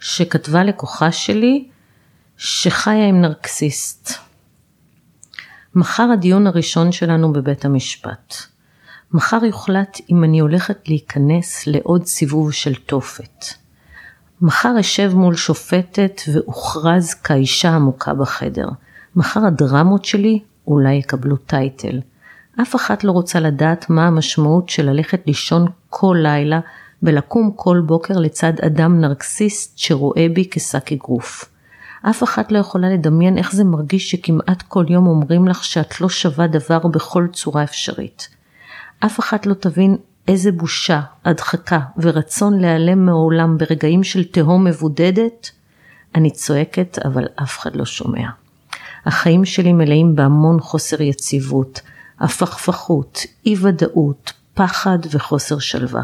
שכתבה 0.00 0.64
לקוחה 0.64 1.12
שלי, 1.12 1.68
שחיה 2.36 3.08
עם 3.08 3.20
נרקסיסט. 3.20 4.10
מחר 5.74 6.08
הדיון 6.12 6.46
הראשון 6.46 6.92
שלנו 6.92 7.32
בבית 7.32 7.64
המשפט. 7.64 8.34
מחר 9.12 9.44
יוחלט 9.44 10.00
אם 10.10 10.24
אני 10.24 10.40
הולכת 10.40 10.88
להיכנס 10.88 11.66
לעוד 11.66 12.06
סיבוב 12.06 12.52
של 12.52 12.74
תופת. 12.74 13.44
מחר 14.40 14.80
אשב 14.80 15.12
מול 15.14 15.36
שופטת 15.36 16.20
והוכרז 16.32 17.14
כאישה 17.14 17.74
עמוקה 17.74 18.14
בחדר. 18.14 18.68
מחר 19.16 19.46
הדרמות 19.46 20.04
שלי 20.04 20.40
אולי 20.66 20.94
יקבלו 20.94 21.36
טייטל. 21.36 22.00
אף 22.62 22.76
אחת 22.76 23.04
לא 23.04 23.12
רוצה 23.12 23.40
לדעת 23.40 23.90
מה 23.90 24.06
המשמעות 24.06 24.68
של 24.68 24.90
ללכת 24.90 25.22
לישון 25.26 25.66
כל 25.90 26.16
לילה 26.22 26.60
ולקום 27.02 27.50
כל 27.56 27.82
בוקר 27.86 28.18
לצד 28.18 28.52
אדם 28.66 29.00
נרקסיסט 29.00 29.78
שרואה 29.78 30.26
בי 30.34 30.48
כשק 30.50 30.92
אגרוף. 30.92 31.44
אף 32.10 32.22
אחת 32.22 32.52
לא 32.52 32.58
יכולה 32.58 32.88
לדמיין 32.88 33.38
איך 33.38 33.52
זה 33.52 33.64
מרגיש 33.64 34.10
שכמעט 34.10 34.62
כל 34.62 34.84
יום 34.88 35.06
אומרים 35.06 35.48
לך 35.48 35.64
שאת 35.64 36.00
לא 36.00 36.08
שווה 36.08 36.46
דבר 36.46 36.78
בכל 36.78 37.26
צורה 37.32 37.62
אפשרית. 37.62 38.28
אף 39.04 39.20
אחת 39.20 39.46
לא 39.46 39.54
תבין 39.54 39.96
איזה 40.28 40.52
בושה, 40.52 41.00
הדחקה 41.24 41.80
ורצון 41.96 42.60
להיעלם 42.60 43.06
מהעולם 43.06 43.58
ברגעים 43.58 44.04
של 44.04 44.24
תהום 44.24 44.64
מבודדת. 44.64 45.50
אני 46.14 46.30
צועקת 46.30 46.98
אבל 47.04 47.24
אף 47.42 47.58
אחד 47.58 47.76
לא 47.76 47.84
שומע. 47.84 48.28
החיים 49.06 49.44
שלי 49.44 49.72
מלאים 49.72 50.16
בהמון 50.16 50.60
חוסר 50.60 51.02
יציבות, 51.02 51.80
הפכפכות, 52.20 53.20
אי 53.46 53.56
ודאות, 53.60 54.32
פחד 54.54 54.98
וחוסר 55.10 55.58
שלווה. 55.58 56.02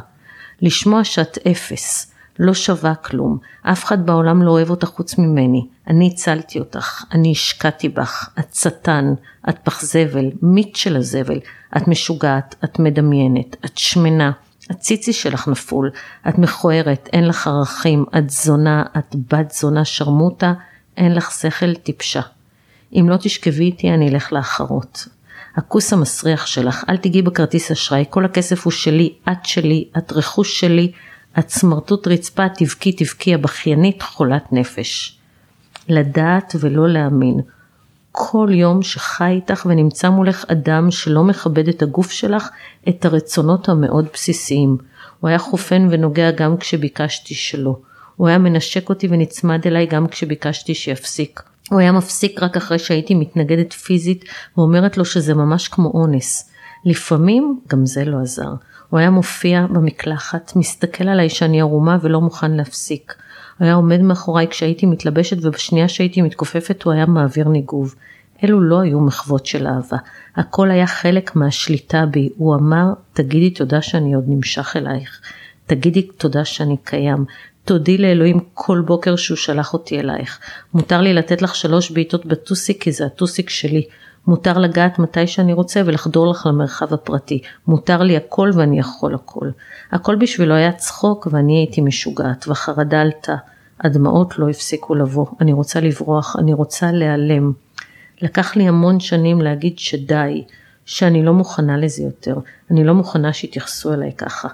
לשמוע 0.63 1.05
שאת 1.05 1.39
אפס, 1.51 2.13
לא 2.39 2.55
שווה 2.55 2.95
כלום, 2.95 3.39
אף 3.63 3.85
אחד 3.85 4.07
בעולם 4.07 4.43
לא 4.43 4.51
אוהב 4.51 4.71
אותך 4.71 4.89
חוץ 4.89 5.19
ממני, 5.19 5.67
אני 5.89 6.11
הצלתי 6.13 6.59
אותך, 6.59 7.05
אני 7.13 7.33
השקעתי 7.33 7.89
בך, 7.89 8.29
את 8.39 8.55
שטן, 8.55 9.15
את 9.49 9.59
פח 9.59 9.83
זבל, 9.83 10.31
מיט 10.43 10.77
של 10.77 10.97
הזבל, 10.97 11.39
את 11.77 11.89
משוגעת, 11.89 12.55
את 12.65 12.79
מדמיינת, 12.79 13.57
את 13.65 13.79
שמנה, 13.79 14.33
הציצי 14.71 15.13
שלך 15.13 15.49
נפול, 15.49 15.91
את 16.29 16.39
מכוערת, 16.39 17.09
אין 17.13 17.29
לך 17.29 17.47
ערכים, 17.47 18.05
את 18.19 18.31
זונה, 18.31 18.85
את 18.99 19.17
בת 19.33 19.51
זונה 19.51 19.85
שרמוטה, 19.85 20.53
אין 20.97 21.15
לך 21.15 21.31
שכל 21.31 21.75
טיפשה. 21.75 22.21
אם 22.93 23.07
לא 23.09 23.17
תשכבי 23.17 23.65
איתי 23.65 23.91
אני 23.91 24.09
אלך 24.09 24.33
לאחרות. 24.33 25.09
הכוס 25.57 25.93
המסריח 25.93 26.47
שלך, 26.47 26.85
אל 26.89 26.97
תיגעי 26.97 27.23
בכרטיס 27.23 27.71
אשראי, 27.71 28.05
כל 28.11 28.25
הכסף 28.25 28.65
הוא 28.65 28.71
שלי, 28.71 29.13
את 29.33 29.45
שלי, 29.45 29.85
את 29.99 30.13
רכוש 30.13 30.61
שלי, 30.61 30.93
את 31.39 31.49
סמרטוט 31.49 32.09
רצפה, 32.09 32.49
תבכי 32.49 32.93
תבכי 32.93 33.35
הבכיינית 33.35 34.03
חולת 34.03 34.53
נפש. 34.53 35.19
לדעת 35.89 36.57
ולא 36.61 36.89
להאמין. 36.89 37.41
כל 38.13 38.49
יום 38.53 38.83
שחי 38.83 39.31
איתך 39.31 39.67
ונמצא 39.67 40.11
מולך 40.11 40.45
אדם 40.49 40.91
שלא 40.91 41.25
מכבד 41.25 41.69
את 41.69 41.83
הגוף 41.83 42.11
שלך, 42.11 42.49
את 42.89 43.05
הרצונות 43.05 43.69
המאוד 43.69 44.07
בסיסיים. 44.13 44.77
הוא 45.21 45.29
היה 45.29 45.39
חופן 45.39 45.89
ונוגע 45.91 46.31
גם 46.31 46.57
כשביקשתי 46.57 47.35
שלא. 47.35 47.77
הוא 48.17 48.29
היה 48.29 48.39
מנשק 48.39 48.89
אותי 48.89 49.09
ונצמד 49.11 49.67
אליי 49.67 49.87
גם 49.87 50.07
כשביקשתי 50.09 50.75
שיפסיק. 50.75 51.43
הוא 51.71 51.81
היה 51.81 51.93
מפסיק 51.93 52.43
רק 52.43 52.57
אחרי 52.57 52.79
שהייתי 52.79 53.15
מתנגדת 53.15 53.73
פיזית 53.73 54.25
ואומרת 54.57 54.99
לו 54.99 55.05
שזה 55.05 55.35
ממש 55.35 55.69
כמו 55.69 55.91
אונס. 55.95 56.51
לפעמים 56.85 57.61
גם 57.69 57.87
זה 57.87 58.05
לא 58.05 58.21
עזר. 58.23 58.53
הוא 58.91 59.01
היה 59.01 59.11
מופיע 59.11 59.67
במקלחת, 59.67 60.53
מסתכל 60.57 61.09
עליי 61.09 61.29
שאני 61.29 61.61
ערומה 61.61 61.99
ולא 62.01 62.21
מוכן 62.21 62.51
להפסיק. 62.51 63.15
הוא 63.59 63.65
היה 63.65 63.75
עומד 63.75 64.01
מאחוריי 64.01 64.49
כשהייתי 64.49 64.87
מתלבשת 64.87 65.37
ובשנייה 65.43 65.89
שהייתי 65.89 66.23
מתכופפת 66.23 66.83
הוא 66.83 66.93
היה 66.93 67.07
מעביר 67.07 67.49
ניגוב. 67.49 67.95
אלו 68.45 68.61
לא 68.61 68.81
היו 68.81 69.01
מחוות 69.01 69.47
של 69.47 69.67
אהבה, 69.67 69.97
הכל 70.37 70.71
היה 70.71 70.87
חלק 70.87 71.37
מהשליטה 71.37 72.07
בי. 72.07 72.29
הוא 72.37 72.55
אמר, 72.55 72.85
תגידי 73.13 73.51
תודה 73.51 73.83
שאני 73.83 74.15
עוד 74.15 74.25
נמשך 74.29 74.77
אלייך. 74.77 75.21
תגידי 75.67 76.03
תודה 76.03 76.45
שאני 76.45 76.77
קיים. 76.85 77.25
תודי 77.65 77.99
לאלוהים 77.99 78.41
כל 78.55 78.83
בוקר 78.87 79.17
שהוא 79.17 79.37
שלח 79.37 79.73
אותי 79.73 80.01
אלייך. 80.01 80.39
מותר 80.75 81.01
לי 81.01 81.15
לתת 81.15 81.43
לך 81.43 81.55
שלוש 81.55 81.91
בעיטות 81.91 82.27
בטוסיק 82.27 82.83
כי 82.83 82.93
זה 82.93 83.07
הטוסיק 83.07 83.51
שלי. 83.51 83.87
מותר 84.27 84.59
לגעת 84.59 84.99
מתי 84.99 85.27
שאני 85.27 85.53
רוצה 85.53 85.83
ולחדור 85.87 86.27
לך 86.27 86.47
למרחב 86.47 86.95
הפרטי. 86.95 87.43
מותר 87.67 88.03
לי 88.03 88.17
הכל 88.17 88.51
ואני 88.55 88.79
יכול 88.79 89.15
הכל. 89.15 89.51
הכל 89.93 90.17
בשבילו 90.17 90.55
היה 90.55 90.73
צחוק 90.73 91.29
ואני 91.31 91.59
הייתי 91.59 91.81
משוגעת 91.81 92.49
והחרדה 92.49 93.01
עלתה. 93.01 93.37
הדמעות 93.81 94.39
לא 94.39 94.49
הפסיקו 94.49 94.95
לבוא. 94.95 95.27
אני 95.41 95.53
רוצה 95.53 95.81
לברוח, 95.81 96.37
אני 96.39 96.55
רוצה 96.55 96.93
להיעלם. 96.93 97.53
לקח 98.23 98.57
לי 98.57 98.69
המון 98.69 99.01
שנים 99.01 99.41
להגיד 99.41 99.79
שדי, 99.79 100.45
שאני 100.85 101.25
לא 101.25 101.33
מוכנה 101.33 101.77
לזה 101.77 102.03
יותר. 102.03 102.37
אני 102.71 102.85
לא 102.85 102.95
מוכנה 102.95 103.33
שיתייחסו 103.33 103.95
אליי 103.95 104.13
ככה. 104.13 104.49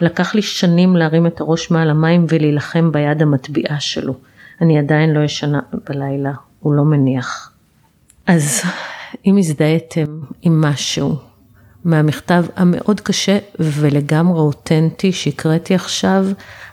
לקח 0.00 0.34
לי 0.34 0.42
שנים 0.42 0.96
להרים 0.96 1.26
את 1.26 1.40
הראש 1.40 1.70
מעל 1.70 1.90
המים 1.90 2.26
ולהילחם 2.28 2.92
ביד 2.92 3.22
המטביעה 3.22 3.80
שלו. 3.80 4.14
אני 4.60 4.78
עדיין 4.78 5.10
לא 5.10 5.20
ישנה 5.20 5.60
בלילה, 5.88 6.32
הוא 6.60 6.74
לא 6.74 6.84
מניח. 6.84 7.52
אז 8.26 8.62
אם 9.26 9.36
הזדהיתם 9.36 10.20
עם 10.42 10.60
משהו 10.60 11.16
מהמכתב 11.84 12.44
המאוד 12.56 13.00
קשה 13.00 13.38
ולגמרי 13.58 14.40
אותנטי 14.40 15.12
שהקראתי 15.12 15.74
עכשיו, 15.74 16.26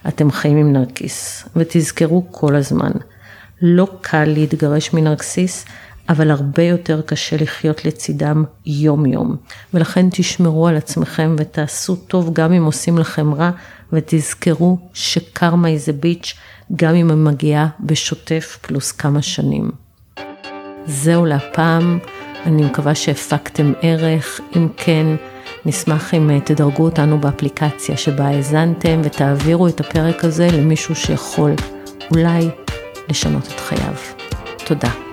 אתם 0.08 0.32
חיים 0.32 0.58
עם 0.58 0.74
נרקיס. 0.74 1.50
ותזכרו 1.56 2.32
כל 2.32 2.56
הזמן, 2.56 2.92
לא 3.62 3.88
קל 4.02 4.26
להתגרש 4.26 4.94
מנרקסיס, 4.94 5.66
אבל 6.10 6.32
הרבה 6.32 6.64
יותר 6.64 7.02
קשה 7.02 7.38
לחיות 7.38 7.86
לצידם 7.86 8.44
יום 8.66 9.06
יום. 9.06 9.36
ולכן 9.74 10.06
תשמרו 10.12 10.68
על 10.68 10.76
עצמכם 10.76 11.36
ותעשו 11.38 11.96
טוב 11.96 12.34
גם 12.34 12.54
אם 12.54 12.64
עושים 12.64 12.98
לכם 12.98 13.34
רע, 13.34 13.52
ותזכרו 13.94 14.78
שקרמה 14.94 15.68
is 15.68 15.90
a 15.90 16.06
bitch 16.06 16.36
גם 16.76 16.96
אם 16.96 17.10
היא 17.10 17.18
מגיעה 17.18 17.68
בשוטף 17.80 18.58
פלוס 18.62 18.92
כמה 18.92 19.22
שנים. 19.22 19.72
זהו 20.86 21.26
להפעם, 21.26 22.00
אני 22.46 22.64
מקווה 22.64 22.96
שהפקתם 22.96 23.74
ערך, 23.82 24.42
אם 24.56 24.68
כן, 24.78 25.06
נשמח 25.66 26.14
אם 26.14 26.30
אה, 26.30 26.40
תדרגו 26.40 26.84
אותנו 26.84 27.20
באפליקציה 27.20 27.98
שבה 27.98 28.28
האזנתם 28.28 29.02
ותעבירו 29.04 29.68
את 29.68 29.80
הפרק 29.80 30.26
הזה 30.26 30.48
למישהו 30.54 30.96
שיכול 30.96 31.52
אולי 32.12 32.50
לשנות 33.10 33.48
את 33.48 33.60
חייו. 33.60 33.94
תודה. 34.66 35.09